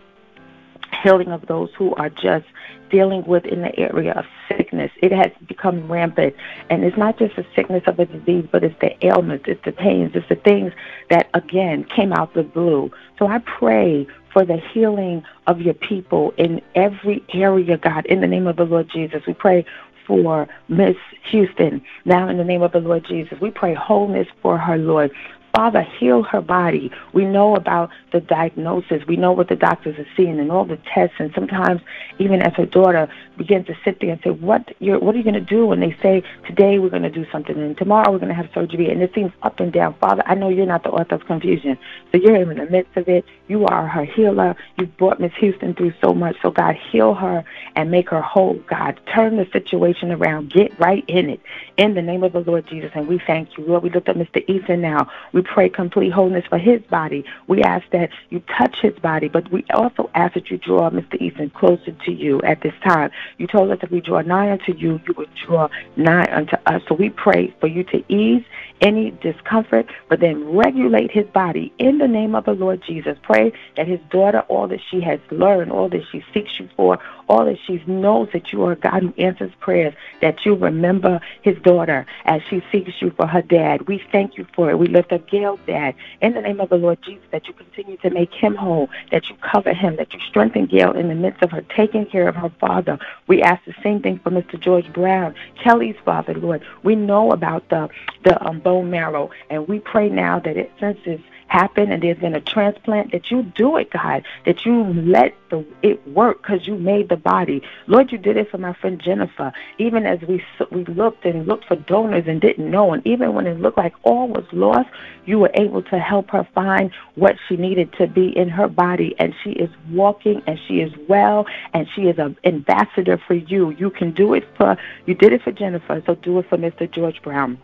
healing 1.03 1.27
of 1.27 1.45
those 1.47 1.69
who 1.77 1.93
are 1.95 2.09
just 2.09 2.45
dealing 2.89 3.25
with 3.25 3.45
in 3.45 3.61
the 3.61 3.77
area 3.77 4.13
of 4.13 4.25
sickness. 4.47 4.91
It 5.01 5.11
has 5.11 5.31
become 5.45 5.91
rampant. 5.91 6.35
And 6.69 6.85
it's 6.85 6.97
not 6.97 7.19
just 7.19 7.35
the 7.35 7.45
sickness 7.53 7.83
of 7.85 7.99
a 7.99 8.05
disease, 8.05 8.47
but 8.49 8.63
it's 8.63 8.79
the 8.79 9.05
ailments, 9.05 9.45
it's 9.49 9.63
the 9.65 9.73
pains, 9.73 10.11
it's 10.15 10.29
the 10.29 10.35
things 10.35 10.71
that, 11.09 11.29
again, 11.33 11.83
came 11.83 12.13
out 12.13 12.33
the 12.33 12.43
blue. 12.43 12.91
So 13.19 13.27
I 13.27 13.39
pray 13.39 14.07
for 14.31 14.45
the 14.45 14.57
healing 14.57 15.23
of 15.47 15.59
your 15.59 15.73
people 15.73 16.33
in 16.37 16.61
every 16.75 17.25
area, 17.33 17.77
God, 17.77 18.05
in 18.05 18.21
the 18.21 18.27
name 18.27 18.47
of 18.47 18.55
the 18.55 18.63
Lord 18.63 18.89
Jesus. 18.89 19.23
We 19.27 19.33
pray 19.33 19.65
for 20.09 20.47
Miss 20.67 20.97
Houston. 21.31 21.81
Now, 22.03 22.27
in 22.27 22.37
the 22.37 22.43
name 22.43 22.63
of 22.63 22.71
the 22.71 22.79
Lord 22.79 23.05
Jesus, 23.07 23.39
we 23.39 23.51
pray 23.51 23.75
wholeness 23.75 24.27
for 24.41 24.57
her, 24.57 24.75
Lord. 24.75 25.11
Father, 25.59 25.81
heal 25.81 26.23
her 26.23 26.39
body. 26.39 26.89
We 27.11 27.25
know 27.25 27.53
about 27.53 27.89
the 28.13 28.21
diagnosis. 28.21 29.05
We 29.05 29.17
know 29.17 29.33
what 29.33 29.49
the 29.49 29.57
doctors 29.57 29.99
are 29.99 30.07
seeing 30.15 30.39
and 30.39 30.49
all 30.53 30.63
the 30.63 30.77
tests. 30.77 31.17
And 31.19 31.33
sometimes, 31.35 31.81
even 32.17 32.41
as 32.41 32.53
her 32.53 32.65
daughter 32.65 33.09
begins 33.35 33.67
to 33.67 33.75
sit 33.83 33.99
there 33.99 34.11
and 34.11 34.21
say, 34.23 34.29
"What 34.29 34.73
you're, 34.79 34.99
what 34.99 35.15
are 35.15 35.17
you 35.17 35.23
going 35.25 35.33
to 35.33 35.41
do?" 35.41 35.73
And 35.73 35.83
they 35.83 35.97
say, 36.01 36.23
"Today 36.47 36.79
we're 36.79 36.89
going 36.89 37.03
to 37.03 37.09
do 37.09 37.25
something, 37.29 37.57
and 37.57 37.77
tomorrow 37.77 38.09
we're 38.09 38.19
going 38.19 38.29
to 38.29 38.35
have 38.35 38.49
surgery," 38.53 38.89
and 38.89 39.01
it 39.01 39.13
seems 39.13 39.33
up 39.41 39.59
and 39.59 39.73
down. 39.73 39.95
Father, 39.95 40.23
I 40.25 40.35
know 40.35 40.47
you're 40.47 40.65
not 40.65 40.83
the 40.83 40.91
author 40.91 41.15
of 41.15 41.25
confusion, 41.25 41.77
so 42.13 42.17
you're 42.17 42.37
in 42.37 42.57
the 42.57 42.65
midst 42.67 42.95
of 42.95 43.09
it. 43.09 43.25
You 43.49 43.65
are 43.65 43.85
her 43.85 44.05
healer. 44.05 44.55
You've 44.77 44.95
brought 44.95 45.19
Miss 45.19 45.33
Houston 45.39 45.73
through 45.73 45.93
so 45.99 46.13
much. 46.13 46.37
So 46.41 46.51
God, 46.51 46.75
heal 46.75 47.13
her 47.15 47.43
and 47.75 47.91
make 47.91 48.09
her 48.11 48.21
whole. 48.21 48.53
God, 48.67 48.97
turn 49.13 49.35
the 49.35 49.47
situation 49.51 50.11
around. 50.11 50.51
Get 50.51 50.79
right 50.79 51.03
in 51.07 51.29
it. 51.29 51.41
In 51.75 51.95
the 51.95 52.01
name 52.01 52.23
of 52.23 52.31
the 52.31 52.41
Lord 52.41 52.65
Jesus, 52.67 52.91
and 52.93 53.07
we 53.07 53.19
thank 53.19 53.57
you, 53.57 53.65
Lord. 53.65 53.83
We 53.83 53.89
lift 53.89 54.07
up 54.07 54.15
Mr. 54.15 54.41
Ethan 54.47 54.79
now. 54.81 55.11
We 55.33 55.41
pray 55.53 55.67
complete 55.69 56.11
wholeness 56.11 56.45
for 56.47 56.57
his 56.57 56.81
body. 56.83 57.25
We 57.47 57.63
ask 57.63 57.85
that 57.91 58.09
you 58.29 58.41
touch 58.57 58.77
his 58.81 58.93
body, 58.99 59.27
but 59.27 59.51
we 59.51 59.65
also 59.73 60.09
ask 60.13 60.35
that 60.35 60.49
you 60.51 60.57
draw 60.57 60.89
Mr. 60.89 61.19
Ethan 61.19 61.49
closer 61.49 61.91
to 62.05 62.11
you 62.11 62.39
at 62.43 62.61
this 62.61 62.73
time. 62.83 63.09
You 63.37 63.47
told 63.47 63.71
us 63.71 63.79
if 63.81 63.89
we 63.89 64.01
draw 64.01 64.21
nigh 64.21 64.51
unto 64.51 64.73
you, 64.73 65.01
you 65.07 65.13
would 65.17 65.29
draw 65.45 65.67
nigh 65.95 66.27
unto 66.31 66.55
us. 66.65 66.81
So 66.87 66.95
we 66.95 67.09
pray 67.09 67.53
for 67.59 67.67
you 67.67 67.83
to 67.85 68.03
ease 68.13 68.43
any 68.81 69.11
discomfort, 69.11 69.87
but 70.07 70.19
then 70.19 70.55
regulate 70.55 71.11
his 71.11 71.25
body 71.27 71.73
in 71.77 71.97
the 71.97 72.07
name 72.07 72.35
of 72.35 72.45
the 72.45 72.53
Lord 72.53 72.81
Jesus. 72.85 73.17
Pray 73.23 73.51
that 73.75 73.87
his 73.87 73.99
daughter, 74.09 74.41
all 74.47 74.67
that 74.67 74.79
she 74.89 75.01
has 75.01 75.19
learned, 75.31 75.71
all 75.71 75.89
that 75.89 76.03
she 76.11 76.23
seeks 76.33 76.59
you 76.59 76.69
for, 76.75 76.99
all 77.27 77.45
that 77.45 77.57
she 77.65 77.83
knows 77.85 78.29
that 78.33 78.51
you 78.51 78.63
are 78.63 78.73
a 78.73 78.75
God 78.75 79.03
who 79.03 79.13
answers 79.17 79.51
prayers, 79.59 79.93
that 80.21 80.45
you 80.45 80.55
remember 80.55 81.19
his 81.41 81.57
daughter 81.59 82.05
as 82.25 82.41
she 82.49 82.63
seeks 82.71 83.01
you 83.01 83.11
for 83.11 83.27
her 83.27 83.41
dad. 83.41 83.87
We 83.87 84.01
thank 84.11 84.37
you 84.37 84.47
for 84.55 84.69
it. 84.69 84.79
We 84.79 84.87
lift 84.87 85.11
up 85.11 85.27
Gail's 85.27 85.59
dad 85.67 85.95
in 86.21 86.33
the 86.33 86.41
name 86.41 86.59
of 86.59 86.69
the 86.69 86.77
Lord 86.77 86.99
Jesus, 87.03 87.23
that 87.31 87.47
you 87.47 87.53
continue 87.53 87.97
to 87.97 88.09
make 88.09 88.33
him 88.33 88.55
whole, 88.55 88.89
that 89.11 89.29
you 89.29 89.35
cover 89.41 89.73
him, 89.73 89.95
that 89.97 90.13
you 90.13 90.19
strengthen 90.21 90.65
Gail 90.65 90.91
in 90.91 91.07
the 91.07 91.15
midst 91.15 91.43
of 91.43 91.51
her 91.51 91.61
taking 91.75 92.05
care 92.05 92.27
of 92.27 92.35
her 92.35 92.51
father. 92.59 92.97
We 93.27 93.41
ask 93.41 93.63
the 93.65 93.75
same 93.83 94.01
thing 94.01 94.19
for 94.19 94.31
Mr. 94.31 94.59
George 94.59 94.91
Brown, 94.93 95.35
Kelly's 95.63 95.95
father, 96.03 96.33
Lord. 96.33 96.63
We 96.83 96.95
know 96.95 97.31
about 97.31 97.69
the 97.69 97.89
the 98.23 98.43
um, 98.45 98.59
bone 98.69 98.91
marrow, 98.91 99.31
and 99.49 99.67
we 99.67 99.79
pray 99.79 100.09
now 100.09 100.39
that 100.39 100.55
it 100.55 100.71
since 100.79 100.99
it's 101.05 101.23
happen 101.49 101.91
and 101.91 102.03
there's 102.03 102.17
been 102.17 102.35
a 102.35 102.41
transplant, 102.41 103.11
that 103.11 103.31
you 103.31 103.43
do 103.43 103.77
it, 103.77 103.89
God, 103.89 104.23
that 104.45 104.65
you 104.65 104.83
let 104.93 105.35
the, 105.49 105.65
it 105.81 106.07
work 106.07 106.41
because 106.41 106.67
you 106.67 106.75
made 106.75 107.09
the 107.09 107.17
body. 107.17 107.63
Lord, 107.87 108.11
you 108.11 108.17
did 108.17 108.37
it 108.37 108.49
for 108.49 108.59
my 108.59 108.73
friend 108.73 109.01
Jennifer. 109.01 109.51
Even 109.79 110.05
as 110.05 110.21
we 110.21 110.43
we 110.71 110.85
looked 110.85 111.25
and 111.25 111.47
looked 111.47 111.65
for 111.65 111.75
donors 111.75 112.25
and 112.27 112.39
didn't 112.39 112.69
know, 112.69 112.93
and 112.93 113.05
even 113.05 113.33
when 113.33 113.47
it 113.47 113.59
looked 113.59 113.77
like 113.77 113.93
all 114.03 114.27
was 114.27 114.45
lost, 114.51 114.89
you 115.25 115.39
were 115.39 115.51
able 115.55 115.81
to 115.83 115.99
help 115.99 116.29
her 116.29 116.47
find 116.53 116.91
what 117.15 117.35
she 117.47 117.57
needed 117.57 117.91
to 117.93 118.07
be 118.07 118.27
in 118.37 118.49
her 118.49 118.67
body, 118.67 119.15
and 119.17 119.33
she 119.43 119.51
is 119.51 119.69
walking 119.89 120.41
and 120.45 120.59
she 120.67 120.81
is 120.81 120.93
well, 121.07 121.47
and 121.73 121.87
she 121.95 122.03
is 122.03 122.19
an 122.19 122.37
ambassador 122.43 123.19
for 123.27 123.33
you. 123.33 123.71
You 123.71 123.89
can 123.89 124.11
do 124.11 124.33
it 124.35 124.45
for 124.55 124.77
you 125.07 125.15
did 125.15 125.33
it 125.33 125.41
for 125.41 125.51
Jennifer, 125.51 126.01
so 126.05 126.15
do 126.15 126.37
it 126.39 126.47
for 126.47 126.57
Mr. 126.57 126.89
George 126.89 127.21
Brown. 127.23 127.59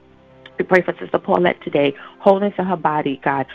We 0.57 0.65
pray 0.65 0.81
for 0.81 0.93
Sister 0.99 1.19
Paulette 1.19 1.61
today, 1.63 1.93
wholeness 2.19 2.53
in 2.57 2.65
her 2.65 2.77
body, 2.77 3.19
God. 3.23 3.45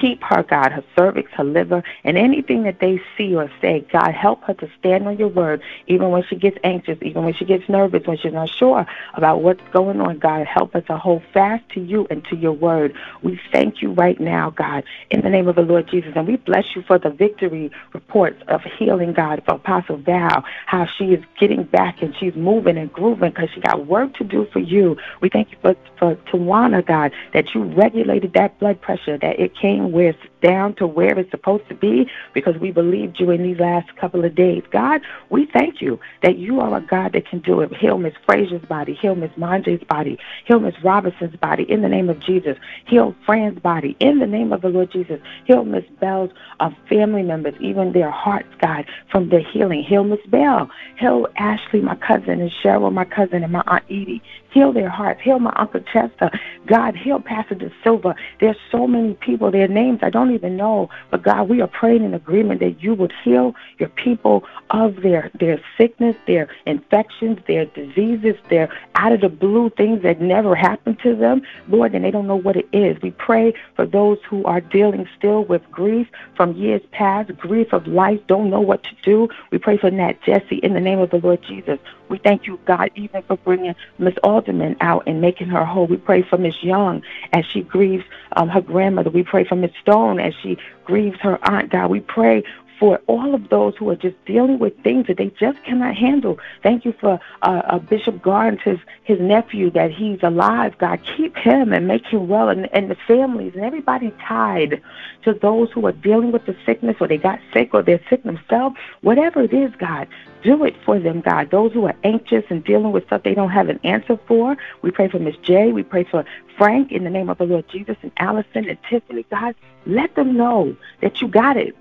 Keep 0.00 0.22
her, 0.24 0.42
God, 0.42 0.72
her 0.72 0.84
cervix, 0.96 1.30
her 1.32 1.44
liver, 1.44 1.82
and 2.04 2.18
anything 2.18 2.64
that 2.64 2.80
they 2.80 3.00
see 3.16 3.34
or 3.34 3.50
say. 3.60 3.86
God, 3.92 4.12
help 4.12 4.42
her 4.44 4.54
to 4.54 4.68
stand 4.78 5.06
on 5.06 5.18
your 5.18 5.28
word, 5.28 5.62
even 5.86 6.10
when 6.10 6.22
she 6.24 6.36
gets 6.36 6.58
anxious, 6.64 6.98
even 7.02 7.24
when 7.24 7.34
she 7.34 7.44
gets 7.44 7.68
nervous, 7.68 8.06
when 8.06 8.18
she's 8.18 8.32
not 8.32 8.48
sure 8.50 8.86
about 9.14 9.42
what's 9.42 9.62
going 9.72 10.00
on. 10.00 10.18
God, 10.18 10.46
help 10.46 10.74
her 10.74 10.80
to 10.82 10.96
hold 10.98 11.22
fast 11.32 11.68
to 11.70 11.80
you 11.80 12.06
and 12.10 12.24
to 12.26 12.36
your 12.36 12.52
word. 12.52 12.94
We 13.22 13.40
thank 13.52 13.82
you 13.82 13.92
right 13.92 14.20
now, 14.20 14.50
God, 14.50 14.84
in 15.10 15.22
the 15.22 15.30
name 15.30 15.48
of 15.48 15.56
the 15.56 15.62
Lord 15.62 15.88
Jesus. 15.88 16.12
And 16.14 16.26
we 16.26 16.36
bless 16.36 16.76
you 16.76 16.82
for 16.82 16.98
the 16.98 17.10
victory 17.10 17.70
reports 17.92 18.42
of 18.48 18.62
healing, 18.78 19.12
God, 19.12 19.42
for 19.44 19.54
Apostle 19.54 19.96
Val, 19.98 20.44
how 20.66 20.86
she 20.86 21.12
is 21.14 21.24
getting 21.38 21.64
back 21.64 22.02
and 22.02 22.14
she's 22.16 22.34
moving 22.34 22.76
and 22.76 22.92
grooving 22.92 23.30
because 23.30 23.50
she 23.54 23.60
got 23.60 23.86
work 23.86 24.14
to 24.14 24.24
do 24.24 24.46
for 24.52 24.60
you. 24.60 24.96
We 25.20 25.28
thank 25.28 25.52
you 25.52 25.58
for, 25.62 25.74
for 25.98 26.16
Tawana, 26.30 26.84
God, 26.84 27.12
that 27.32 27.54
you 27.54 27.64
regulated 27.64 28.32
that 28.34 28.58
blood 28.58 28.80
pressure, 28.80 29.18
that 29.18 29.38
it 29.38 29.54
came 29.56 29.85
where 29.86 30.10
it's 30.10 30.18
down 30.42 30.74
to 30.76 30.86
where 30.86 31.18
it's 31.18 31.30
supposed 31.30 31.68
to 31.68 31.74
be 31.74 32.08
because 32.34 32.56
we 32.58 32.70
believed 32.70 33.18
you 33.18 33.30
in 33.30 33.42
these 33.42 33.58
last 33.58 33.94
couple 33.96 34.24
of 34.24 34.34
days. 34.34 34.62
God, 34.70 35.00
we 35.30 35.46
thank 35.52 35.80
you 35.80 35.98
that 36.22 36.38
you 36.38 36.60
are 36.60 36.76
a 36.76 36.80
God 36.80 37.12
that 37.12 37.28
can 37.28 37.40
do 37.40 37.60
it. 37.60 37.74
Heal 37.74 37.98
Miss 37.98 38.14
Frazier's 38.24 38.64
body, 38.66 38.94
heal 38.94 39.14
Miss 39.14 39.32
Manje's 39.32 39.82
body, 39.84 40.18
heal 40.44 40.60
Miss 40.60 40.74
Robinson's 40.82 41.36
body 41.36 41.64
in 41.70 41.82
the 41.82 41.88
name 41.88 42.08
of 42.08 42.20
Jesus. 42.20 42.56
Heal 42.86 43.14
Fran's 43.24 43.58
body 43.58 43.96
in 44.00 44.18
the 44.18 44.26
name 44.26 44.52
of 44.52 44.62
the 44.62 44.68
Lord 44.68 44.92
Jesus. 44.92 45.20
Heal 45.44 45.64
Miss 45.64 45.84
Bell's 46.00 46.30
uh, 46.60 46.70
family 46.88 47.22
members, 47.22 47.54
even 47.60 47.92
their 47.92 48.10
hearts, 48.10 48.48
God, 48.60 48.84
from 49.10 49.28
their 49.28 49.40
healing. 49.40 49.82
Heal 49.82 50.04
Miss 50.04 50.24
Bell. 50.26 50.70
Heal 50.98 51.26
Ashley, 51.36 51.80
my 51.80 51.96
cousin, 51.96 52.40
and 52.40 52.50
Cheryl, 52.62 52.92
my 52.92 53.04
cousin, 53.04 53.42
and 53.42 53.52
my 53.52 53.62
Aunt 53.66 53.84
Edie. 53.86 54.22
Heal 54.56 54.72
their 54.72 54.88
hearts. 54.88 55.20
Heal 55.22 55.38
my 55.38 55.52
Uncle 55.56 55.82
Chester. 55.92 56.30
God, 56.64 56.96
heal 56.96 57.20
Pastor 57.20 57.56
De 57.56 57.70
Silva. 57.84 58.14
There's 58.40 58.56
so 58.72 58.86
many 58.86 59.12
people, 59.12 59.50
their 59.50 59.68
names 59.68 59.98
I 60.00 60.08
don't 60.08 60.32
even 60.32 60.56
know. 60.56 60.88
But 61.10 61.24
God, 61.24 61.50
we 61.50 61.60
are 61.60 61.66
praying 61.66 62.02
in 62.02 62.14
agreement 62.14 62.60
that 62.60 62.82
you 62.82 62.94
would 62.94 63.12
heal 63.22 63.54
your 63.78 63.90
people 63.90 64.44
of 64.70 65.02
their, 65.02 65.30
their 65.38 65.60
sickness, 65.76 66.16
their 66.26 66.48
infections, 66.64 67.38
their 67.46 67.66
diseases, 67.66 68.36
their 68.48 68.70
out 68.94 69.12
of 69.12 69.20
the 69.20 69.28
blue 69.28 69.68
things 69.68 70.02
that 70.04 70.22
never 70.22 70.54
happened 70.54 71.00
to 71.00 71.14
them, 71.14 71.42
Lord, 71.68 71.94
and 71.94 72.02
they 72.02 72.10
don't 72.10 72.26
know 72.26 72.36
what 72.36 72.56
it 72.56 72.66
is. 72.72 72.96
We 73.02 73.10
pray 73.10 73.52
for 73.74 73.84
those 73.84 74.16
who 74.26 74.42
are 74.46 74.62
dealing 74.62 75.06
still 75.18 75.44
with 75.44 75.70
grief 75.70 76.08
from 76.34 76.54
years 76.54 76.80
past, 76.92 77.36
grief 77.36 77.74
of 77.74 77.86
life, 77.86 78.20
don't 78.26 78.48
know 78.48 78.62
what 78.62 78.84
to 78.84 78.94
do. 79.02 79.28
We 79.50 79.58
pray 79.58 79.76
for 79.76 79.90
Nat 79.90 80.22
Jesse 80.22 80.56
in 80.56 80.72
the 80.72 80.80
name 80.80 80.98
of 80.98 81.10
the 81.10 81.18
Lord 81.18 81.42
Jesus 81.42 81.78
We 82.08 82.18
thank 82.18 82.46
you, 82.46 82.58
God, 82.64 82.90
even 82.94 83.22
for 83.22 83.36
bringing 83.36 83.74
Miss 83.98 84.14
Alderman 84.46 84.76
out 84.80 85.02
and 85.06 85.20
making 85.20 85.48
her 85.48 85.64
whole. 85.64 85.86
We 85.86 85.96
pray 85.96 86.22
for 86.22 86.38
Miss 86.38 86.62
Young 86.62 87.02
as 87.32 87.44
she 87.52 87.62
grieves 87.62 88.04
um, 88.36 88.48
her 88.48 88.60
grandmother. 88.60 89.10
We 89.10 89.22
pray 89.22 89.44
for 89.44 89.56
Miss 89.56 89.72
Stone 89.80 90.20
as 90.20 90.34
she 90.42 90.56
grieves 90.84 91.18
her 91.20 91.38
aunt, 91.48 91.70
God. 91.70 91.90
We 91.90 92.00
pray 92.00 92.44
for 92.78 93.00
all 93.06 93.34
of 93.34 93.48
those 93.48 93.76
who 93.76 93.88
are 93.90 93.96
just 93.96 94.22
dealing 94.24 94.58
with 94.58 94.78
things 94.82 95.06
that 95.06 95.16
they 95.16 95.28
just 95.38 95.62
cannot 95.64 95.96
handle. 95.96 96.38
Thank 96.62 96.84
you 96.84 96.92
for 96.92 97.20
uh, 97.42 97.62
uh, 97.64 97.78
Bishop 97.78 98.22
Garnes, 98.22 98.60
his, 98.62 98.78
his 99.04 99.20
nephew, 99.20 99.70
that 99.70 99.90
he's 99.90 100.22
alive. 100.22 100.76
God, 100.78 101.00
keep 101.16 101.36
him 101.36 101.72
and 101.72 101.88
make 101.88 102.06
him 102.06 102.28
well, 102.28 102.48
and, 102.48 102.72
and 102.74 102.90
the 102.90 102.96
families 103.06 103.54
and 103.54 103.64
everybody 103.64 104.12
tied 104.26 104.82
to 105.22 105.32
those 105.32 105.70
who 105.72 105.86
are 105.86 105.92
dealing 105.92 106.32
with 106.32 106.46
the 106.46 106.56
sickness 106.64 106.96
or 107.00 107.08
they 107.08 107.18
got 107.18 107.40
sick 107.52 107.70
or 107.72 107.82
they're 107.82 108.00
sick 108.08 108.22
themselves. 108.22 108.76
Whatever 109.00 109.42
it 109.42 109.52
is, 109.52 109.72
God, 109.76 110.08
do 110.42 110.64
it 110.64 110.74
for 110.84 110.98
them, 110.98 111.20
God. 111.20 111.50
Those 111.50 111.72
who 111.72 111.86
are 111.86 111.96
anxious 112.04 112.44
and 112.50 112.62
dealing 112.62 112.92
with 112.92 113.06
stuff 113.06 113.22
they 113.22 113.34
don't 113.34 113.50
have 113.50 113.68
an 113.68 113.80
answer 113.84 114.18
for. 114.26 114.56
We 114.82 114.90
pray 114.90 115.08
for 115.08 115.18
Miss 115.18 115.36
J. 115.38 115.72
We 115.72 115.82
pray 115.82 116.04
for 116.04 116.24
Frank 116.56 116.92
in 116.92 117.04
the 117.04 117.10
name 117.10 117.28
of 117.28 117.38
the 117.38 117.44
Lord 117.44 117.68
Jesus 117.68 117.96
and 118.02 118.12
Allison 118.18 118.68
and 118.68 118.78
Tiffany, 118.88 119.24
God. 119.30 119.54
Let 119.86 120.14
them 120.14 120.36
know 120.36 120.76
that 121.00 121.20
you 121.20 121.28
got 121.28 121.56
it 121.56 121.76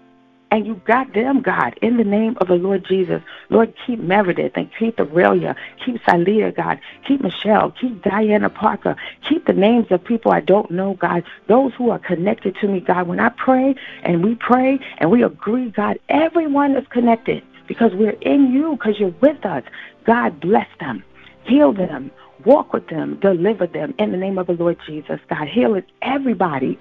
and 0.51 0.65
you 0.65 0.81
them, 1.13 1.41
God, 1.41 1.77
in 1.81 1.97
the 1.97 2.03
name 2.03 2.37
of 2.39 2.47
the 2.47 2.55
Lord 2.55 2.85
Jesus. 2.85 3.21
Lord, 3.49 3.73
keep 3.85 3.99
Meredith 3.99 4.53
and 4.55 4.69
keep 4.77 4.99
Aurelia, 4.99 5.55
keep 5.83 6.01
Salida, 6.05 6.51
God, 6.51 6.79
keep 7.05 7.21
Michelle, 7.21 7.71
keep 7.71 8.01
Diana 8.03 8.49
Parker, 8.49 8.95
keep 9.27 9.45
the 9.45 9.53
names 9.53 9.87
of 9.91 10.03
people 10.03 10.31
I 10.31 10.41
don't 10.41 10.69
know, 10.71 10.93
God, 10.93 11.23
those 11.47 11.73
who 11.73 11.89
are 11.89 11.99
connected 11.99 12.55
to 12.57 12.67
me, 12.67 12.79
God. 12.79 13.07
When 13.07 13.19
I 13.19 13.29
pray 13.29 13.75
and 14.03 14.23
we 14.23 14.35
pray 14.35 14.79
and 14.99 15.11
we 15.11 15.23
agree, 15.23 15.69
God, 15.69 15.99
everyone 16.09 16.75
is 16.75 16.87
connected 16.89 17.43
because 17.67 17.93
we're 17.93 18.17
in 18.21 18.51
you, 18.51 18.75
because 18.77 18.99
you're 18.99 19.15
with 19.21 19.45
us. 19.45 19.63
God, 20.05 20.39
bless 20.39 20.67
them, 20.79 21.03
heal 21.43 21.73
them, 21.73 22.11
walk 22.45 22.73
with 22.73 22.87
them, 22.87 23.19
deliver 23.19 23.67
them 23.67 23.93
in 23.97 24.11
the 24.11 24.17
name 24.17 24.37
of 24.37 24.47
the 24.47 24.53
Lord 24.53 24.77
Jesus. 24.85 25.19
God, 25.29 25.47
heal 25.47 25.75
it 25.75 25.85
everybody 26.01 26.77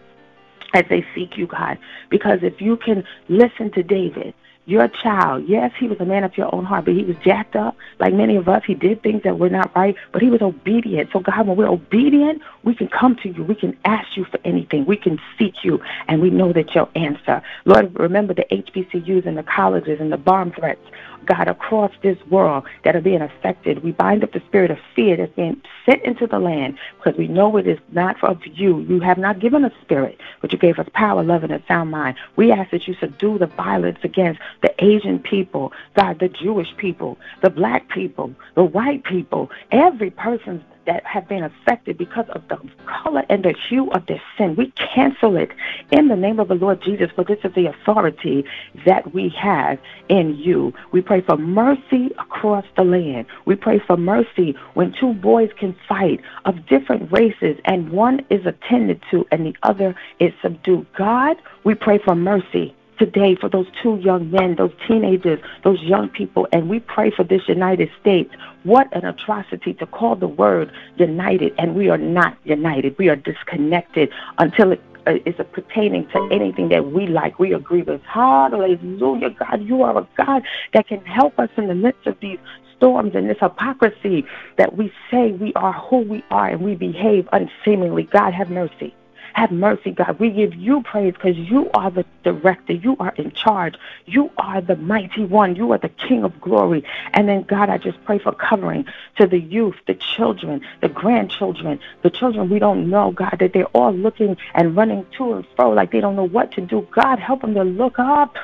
as 0.75 0.85
they 0.91 1.05
seek 1.15 1.37
you, 1.37 1.47
God. 1.47 1.79
Because 2.11 2.41
if 2.43 2.61
you 2.61 2.77
can 2.77 3.05
listen 3.29 3.71
to 3.73 3.83
David, 3.83 4.35
your 4.67 4.89
child, 4.89 5.45
yes, 5.47 5.73
he 5.79 5.89
was 5.89 6.01
a 6.01 6.07
man 6.07 6.25
of 6.25 6.39
your 6.39 6.53
own 6.55 6.65
heart, 6.65 6.87
but 6.87 6.95
he 6.95 7.05
was 7.05 7.17
jacked 7.23 7.55
up 7.55 7.77
like 8.01 8.15
many 8.15 8.37
of 8.37 8.49
us. 8.49 8.63
He 8.67 8.75
did 8.75 9.03
things 9.03 9.23
that 9.25 9.39
were 9.39 9.51
not 9.51 9.75
right, 9.77 9.95
but 10.11 10.23
he 10.23 10.31
was 10.31 10.41
obedient. 10.41 11.11
So, 11.13 11.21
God, 11.21 11.47
when 11.47 11.57
we're 11.57 11.69
obedient, 11.69 12.41
we 12.63 12.75
can 12.75 12.89
come 12.89 13.15
to 13.23 13.29
you. 13.29 13.45
We 13.45 13.55
can 13.55 13.77
ask 13.85 14.17
you 14.17 14.25
for 14.25 14.41
anything. 14.43 14.87
We 14.87 14.97
can 14.97 15.19
seek 15.39 15.65
you, 15.65 15.81
and 16.09 16.23
we 16.23 16.31
know 16.31 16.53
that 16.55 16.75
you'll 16.75 16.91
answer. 16.95 17.43
Lord, 17.67 17.95
remember 17.99 18.33
the 18.33 18.47
HBCUs 18.51 19.27
and 19.27 19.37
the 19.37 19.43
colleges 19.43 20.01
and 20.01 20.11
the 20.11 20.17
bomb 20.17 20.53
threats. 20.53 20.81
God, 21.27 21.49
across 21.49 21.93
this 22.03 22.19
world 22.31 22.65
that 22.85 22.97
are 22.97 23.01
being 23.01 23.23
affected. 23.23 23.83
We 23.83 23.93
bind 23.93 24.23
up 24.23 24.33
the 24.33 24.43
spirit 24.47 24.71
of 24.71 24.79
fear 24.95 25.17
that's 25.17 25.35
being 25.35 25.61
sent 25.87 26.03
into 26.03 26.27
the 26.27 26.39
land 26.39 26.79
because 26.97 27.19
we 27.19 27.29
know 27.29 27.57
it 27.57 27.67
is 27.67 27.79
not 27.93 28.23
of 28.23 28.41
you. 28.47 28.81
You 28.81 29.01
have 29.01 29.19
not 29.19 29.41
given 29.41 29.65
us 29.65 29.73
spirit, 29.83 30.21
but 30.41 30.53
you 30.53 30.59
gave 30.59 30.79
us 30.79 30.89
power, 30.95 31.23
love, 31.23 31.45
and 31.45 31.53
a 31.53 31.63
sound 31.67 31.91
mind. 31.91 32.17
We 32.37 32.53
ask 32.53 32.71
that 32.71 32.87
you 32.87 32.95
subdue 32.95 33.39
the 33.39 33.47
violence 33.47 33.99
against 34.03 34.41
the 34.63 34.75
Asian 34.85 35.19
people, 35.19 35.73
God, 35.97 36.19
the 36.19 36.29
Jewish 36.29 36.75
people, 36.77 37.19
the 37.43 37.51
black 37.51 37.89
people, 37.89 38.35
the 38.55 38.65
white 38.65 39.05
people, 39.05 39.51
every 39.71 40.11
person's 40.11 40.63
that 40.87 41.05
have 41.05 41.29
been 41.29 41.45
affected 41.45 41.99
because 41.99 42.27
of 42.31 42.47
the 42.49 42.59
color 42.87 43.25
and 43.29 43.45
the 43.45 43.55
hue 43.69 43.91
of 43.93 44.07
their 44.07 44.23
sin. 44.37 44.57
We 44.57 44.73
cancel 44.73 45.37
it 45.37 45.51
in 45.91 46.09
the 46.09 46.17
name 46.17 46.41
of 46.41 46.49
the 46.49 46.55
Lord 46.55 46.83
Jesus, 46.83 47.11
for 47.15 47.25
this 47.25 47.39
is 47.45 47.53
the 47.55 47.67
authority 47.67 48.45
that 48.87 49.15
we 49.15 49.29
have 49.31 49.79
in 50.09 50.37
you. 50.37 50.73
We 50.93 51.01
pray 51.01 51.21
for 51.21 51.37
mercy 51.37 52.11
across 52.19 52.65
the 52.77 52.85
land. 52.85 53.27
We 53.45 53.57
pray 53.57 53.79
for 53.79 53.97
mercy 53.97 54.57
when 54.75 54.93
two 54.93 55.15
boys 55.15 55.51
can 55.59 55.77
fight 55.89 56.21
of 56.45 56.67
different 56.67 57.11
races 57.11 57.59
and 57.65 57.91
one 57.91 58.25
is 58.31 58.45
attended 58.47 59.03
to 59.11 59.27
and 59.31 59.47
the 59.47 59.57
other 59.63 59.95
is 60.19 60.33
subdued. 60.43 60.87
God, 60.95 61.37
we 61.65 61.75
pray 61.75 61.99
for 61.99 62.15
mercy 62.15 62.75
today 62.99 63.35
for 63.35 63.49
those 63.49 63.67
two 63.83 63.97
young 63.97 64.31
men, 64.31 64.57
those 64.57 64.73
teenagers, 64.87 65.41
those 65.63 65.81
young 65.83 66.09
people, 66.09 66.47
and 66.53 66.69
we 66.69 66.81
pray 66.81 67.11
for 67.11 67.25
this 67.25 67.43
United 67.49 67.91
States. 68.01 68.33
What 68.63 68.89
an 68.97 69.05
atrocity 69.05 69.75
to 69.75 69.87
call 69.87 70.17
the 70.17 70.29
word 70.29 70.73
united, 70.97 71.55
and 71.59 71.75
we 71.75 71.91
are 71.91 71.99
not 71.99 72.37
united. 72.45 72.97
We 72.99 73.09
are 73.09 73.17
disconnected 73.17 74.11
until 74.39 74.73
it 74.73 74.83
is 75.07 75.39
uh, 75.39 75.45
pertaining 75.45 76.09
to 76.09 76.29
anything 76.31 76.69
that 76.71 76.93
we 76.93 77.07
like, 77.07 77.39
we 77.39 77.53
agree 77.53 77.83
with. 77.83 78.03
Hallelujah, 78.03 79.31
God, 79.31 79.63
you 79.63 79.83
are 79.83 79.99
a 79.99 80.09
God 80.17 80.43
that 80.73 80.89
can 80.89 81.05
help 81.05 81.39
us 81.39 81.51
in 81.57 81.69
the 81.69 81.75
midst 81.75 82.07
of 82.07 82.19
these 82.21 82.39
storms 82.77 83.15
and 83.15 83.29
this 83.29 83.39
hypocrisy 83.41 84.25
that 84.57 84.77
we 84.77 84.93
say 85.11 85.33
we 85.33 85.53
are 85.55 85.73
who 85.73 85.99
we 85.99 86.25
are 86.31 86.49
and 86.49 86.63
we 86.63 86.75
behave 86.75 87.29
unseemingly. 87.33 88.05
God, 88.05 88.33
have 88.33 88.51
mercy. 88.51 88.95
Have 89.35 89.51
mercy, 89.51 89.91
God. 89.91 90.21
We 90.21 90.31
give 90.31 90.55
you 90.55 90.83
praise 90.83 91.13
because 91.13 91.37
you 91.37 91.69
are 91.75 91.91
the 91.91 92.05
director. 92.23 92.73
You 92.73 92.97
are 93.01 93.13
in 93.17 93.33
charge. 93.33 93.75
You 94.07 94.31
are 94.39 94.61
the 94.61 94.77
mighty 94.77 95.25
one. 95.25 95.57
You 95.57 95.73
are 95.73 95.79
the 95.79 95.89
King 95.89 96.23
of 96.23 96.41
glory. 96.41 96.85
And 97.13 97.29
then, 97.29 97.43
God, 97.43 97.69
I 97.69 97.79
just 97.79 98.03
pray 98.05 98.21
for 98.21 98.31
covering 98.31 98.87
to 99.19 99.27
the 99.27 99.41
youth, 99.41 99.75
the 99.89 99.95
children, 99.95 100.61
the 100.83 100.89
grandchildren, 100.89 101.81
the 102.03 102.11
children 102.11 102.49
we 102.49 102.61
don't 102.61 102.89
know, 102.89 103.11
God, 103.11 103.37
that 103.41 103.53
they're 103.53 103.65
all 103.67 103.93
looking 103.93 104.37
and 104.55 104.77
running 104.77 105.05
to 105.19 105.33
and 105.33 105.47
fro 105.57 105.71
like 105.71 105.91
they 105.91 106.01
don't 106.01 106.15
know 106.15 106.29
what 106.29 106.53
to 106.53 106.61
do. 106.61 106.87
God, 106.93 107.19
help 107.19 107.41
them 107.41 107.55
to 107.55 107.65
look 107.65 107.99
up. 107.99 108.37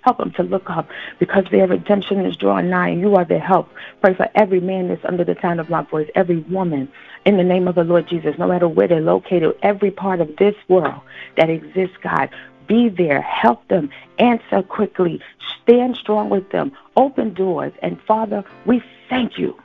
Help 0.00 0.18
them 0.18 0.32
to 0.32 0.42
look 0.42 0.68
up 0.68 0.90
because 1.18 1.46
their 1.50 1.66
redemption 1.66 2.26
is 2.26 2.36
drawing 2.36 2.68
nigh 2.68 2.90
and 2.90 3.00
you 3.00 3.16
are 3.16 3.24
their 3.24 3.40
help. 3.40 3.70
Pray 4.02 4.12
for 4.12 4.28
every 4.34 4.60
man 4.60 4.88
that's 4.88 5.02
under 5.06 5.24
the 5.24 5.34
sound 5.40 5.60
of 5.60 5.70
my 5.70 5.80
voice, 5.80 6.10
every 6.14 6.40
woman, 6.40 6.92
in 7.24 7.36
the 7.36 7.44
name 7.44 7.68
of 7.68 7.74
the 7.74 7.84
Lord 7.84 8.08
Jesus, 8.08 8.38
no 8.38 8.46
matter 8.46 8.68
where 8.68 8.88
they're 8.88 9.00
located, 9.00 9.56
every 9.62 9.90
part 9.90 10.20
of 10.20 10.36
this 10.36 10.54
world 10.68 11.00
that 11.36 11.50
exists, 11.50 11.96
God. 12.02 12.30
Be 12.66 12.88
there, 12.88 13.20
help 13.20 13.66
them, 13.68 13.90
answer 14.18 14.62
quickly, 14.62 15.20
stand 15.62 15.96
strong 15.96 16.30
with 16.30 16.50
them, 16.50 16.72
open 16.96 17.34
doors. 17.34 17.72
And 17.82 18.00
Father, 18.02 18.42
we 18.64 18.82
thank 19.08 19.38
you. 19.38 19.56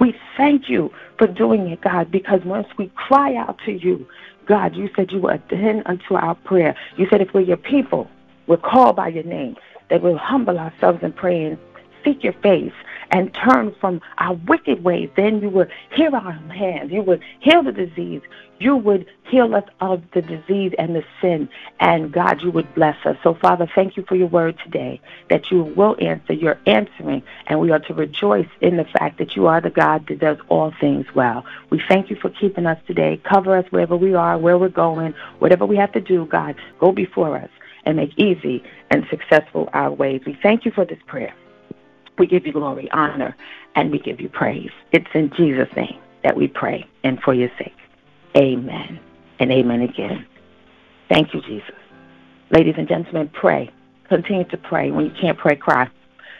We 0.00 0.14
thank 0.36 0.68
you 0.68 0.92
for 1.18 1.26
doing 1.26 1.68
it, 1.68 1.80
God, 1.80 2.10
because 2.10 2.44
once 2.44 2.68
we 2.76 2.88
cry 2.94 3.34
out 3.34 3.58
to 3.64 3.72
you, 3.72 4.06
God, 4.46 4.74
you 4.76 4.90
said 4.94 5.10
you 5.10 5.20
will 5.20 5.30
attend 5.30 5.82
unto 5.86 6.14
our 6.14 6.34
prayer. 6.34 6.76
You 6.96 7.06
said 7.08 7.20
if 7.20 7.32
we're 7.32 7.40
your 7.40 7.56
people, 7.56 8.08
we're 8.46 8.56
called 8.56 8.96
by 8.96 9.08
your 9.08 9.24
name 9.24 9.56
that 9.88 10.02
we'll 10.02 10.18
humble 10.18 10.58
ourselves 10.58 10.98
and 11.02 11.14
pray 11.14 11.44
and 11.44 11.58
seek 12.04 12.22
your 12.22 12.34
face 12.34 12.72
and 13.10 13.34
turn 13.34 13.74
from 13.80 14.00
our 14.18 14.34
wicked 14.34 14.82
ways, 14.82 15.10
then 15.16 15.40
you 15.40 15.50
would 15.50 15.70
heal 15.94 16.14
our 16.14 16.32
hands. 16.32 16.92
You 16.92 17.02
would 17.02 17.22
heal 17.40 17.62
the 17.62 17.72
disease. 17.72 18.22
You 18.58 18.76
would 18.76 19.06
heal 19.24 19.54
us 19.54 19.64
of 19.80 20.02
the 20.12 20.22
disease 20.22 20.72
and 20.78 20.94
the 20.94 21.04
sin. 21.20 21.48
And 21.80 22.12
God, 22.12 22.40
you 22.42 22.50
would 22.50 22.72
bless 22.74 22.96
us. 23.04 23.16
So, 23.22 23.34
Father, 23.34 23.68
thank 23.74 23.96
you 23.96 24.04
for 24.04 24.14
your 24.14 24.28
word 24.28 24.58
today 24.62 25.00
that 25.28 25.50
you 25.50 25.62
will 25.62 25.96
answer. 26.00 26.32
You're 26.32 26.60
answering. 26.66 27.22
And 27.46 27.60
we 27.60 27.70
are 27.72 27.80
to 27.80 27.94
rejoice 27.94 28.48
in 28.60 28.76
the 28.76 28.84
fact 28.84 29.18
that 29.18 29.36
you 29.36 29.46
are 29.46 29.60
the 29.60 29.70
God 29.70 30.06
that 30.08 30.20
does 30.20 30.38
all 30.48 30.72
things 30.80 31.06
well. 31.14 31.44
We 31.70 31.82
thank 31.88 32.10
you 32.10 32.16
for 32.16 32.30
keeping 32.30 32.66
us 32.66 32.78
today. 32.86 33.20
Cover 33.24 33.56
us 33.56 33.66
wherever 33.70 33.96
we 33.96 34.14
are, 34.14 34.38
where 34.38 34.56
we're 34.56 34.68
going, 34.68 35.14
whatever 35.40 35.66
we 35.66 35.76
have 35.76 35.92
to 35.92 36.00
do, 36.00 36.26
God, 36.26 36.54
go 36.78 36.92
before 36.92 37.36
us 37.36 37.50
and 37.84 37.96
make 37.96 38.18
easy 38.18 38.62
and 38.90 39.06
successful 39.10 39.68
our 39.72 39.90
ways. 39.90 40.22
We 40.24 40.38
thank 40.42 40.64
you 40.64 40.70
for 40.70 40.84
this 40.84 41.00
prayer. 41.06 41.34
We 42.18 42.26
give 42.26 42.46
you 42.46 42.52
glory, 42.52 42.90
honor, 42.92 43.36
and 43.74 43.90
we 43.90 43.98
give 43.98 44.20
you 44.20 44.28
praise. 44.28 44.70
It's 44.92 45.06
in 45.14 45.30
Jesus' 45.36 45.68
name 45.76 45.98
that 46.22 46.36
we 46.36 46.48
pray 46.48 46.86
and 47.02 47.20
for 47.20 47.34
your 47.34 47.50
sake. 47.58 47.74
Amen 48.36 49.00
and 49.38 49.50
amen 49.52 49.82
again. 49.82 50.26
Thank 51.08 51.34
you, 51.34 51.40
Jesus. 51.42 51.74
Ladies 52.50 52.74
and 52.78 52.88
gentlemen, 52.88 53.28
pray. 53.28 53.70
Continue 54.08 54.44
to 54.44 54.56
pray. 54.56 54.90
When 54.90 55.06
you 55.06 55.12
can't 55.20 55.38
pray, 55.38 55.56
cry. 55.56 55.88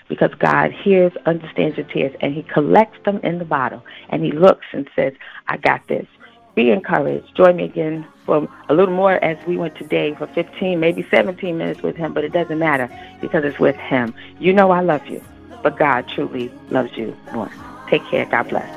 Because 0.08 0.30
God 0.38 0.70
hears, 0.70 1.12
understands 1.26 1.76
your 1.76 1.87
tears, 1.87 2.14
and 2.20 2.34
He 2.34 2.42
collects 2.42 2.98
them 3.04 3.18
in 3.22 3.38
the 3.38 3.44
bottle. 3.44 3.82
And 4.10 4.22
He 4.22 4.32
looks 4.32 4.66
and 4.72 4.88
says, 4.94 5.12
I 5.48 5.56
got 5.56 5.87
this. 5.88 6.06
Be 6.54 6.70
encouraged. 6.70 7.34
Join 7.37 7.56
me 7.56 7.64
again 7.64 8.06
for 8.26 8.48
a 8.68 8.74
little 8.74 8.94
more 8.94 9.12
as 9.24 9.44
we 9.46 9.56
went 9.56 9.76
today 9.76 10.14
for 10.14 10.26
15, 10.28 10.78
maybe 10.78 11.06
17 11.10 11.56
minutes 11.58 11.82
with 11.82 11.96
Him, 11.96 12.12
but 12.12 12.22
it 12.22 12.32
doesn't 12.32 12.58
matter 12.58 12.88
because 13.20 13.44
it's 13.44 13.58
with 13.58 13.76
Him. 13.76 14.14
You 14.38 14.52
know 14.52 14.70
I 14.70 14.80
love 14.80 15.04
you, 15.06 15.22
but 15.64 15.79
God 15.79 16.07
truly 16.07 16.53
loves 16.70 16.96
you 16.96 17.16
more. 17.33 17.50
Take 17.88 18.05
care. 18.05 18.27
God 18.27 18.50
bless. 18.50 18.70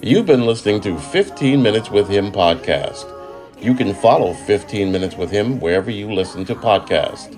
You've 0.00 0.24
been 0.24 0.46
listening 0.46 0.80
to 0.82 0.96
15 0.98 1.60
Minutes 1.60 1.90
with 1.90 2.08
Him 2.08 2.30
podcast. 2.30 3.12
You 3.60 3.74
can 3.74 3.92
follow 3.92 4.34
15 4.34 4.92
Minutes 4.92 5.16
with 5.16 5.30
Him 5.30 5.58
wherever 5.58 5.90
you 5.90 6.12
listen 6.12 6.44
to 6.44 6.54
podcasts. 6.54 7.36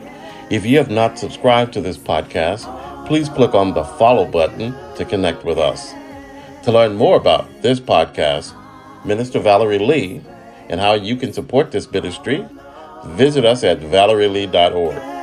If 0.50 0.66
you 0.66 0.76
have 0.76 0.90
not 0.90 1.18
subscribed 1.18 1.72
to 1.72 1.80
this 1.80 1.96
podcast, 1.96 2.66
please 3.06 3.30
click 3.30 3.54
on 3.54 3.72
the 3.72 3.84
follow 3.84 4.26
button 4.26 4.74
to 4.96 5.04
connect 5.06 5.44
with 5.44 5.58
us. 5.58 5.92
To 6.64 6.72
learn 6.72 6.94
more 6.94 7.16
about 7.16 7.62
this 7.62 7.80
podcast, 7.80 8.54
Minister 9.06 9.40
Valerie 9.40 9.78
Lee, 9.78 10.20
and 10.68 10.78
how 10.78 10.92
you 10.92 11.16
can 11.16 11.32
support 11.32 11.70
this 11.70 11.90
ministry, 11.90 12.46
visit 13.06 13.46
us 13.46 13.64
at 13.64 13.80
valerielee.org. 13.80 15.17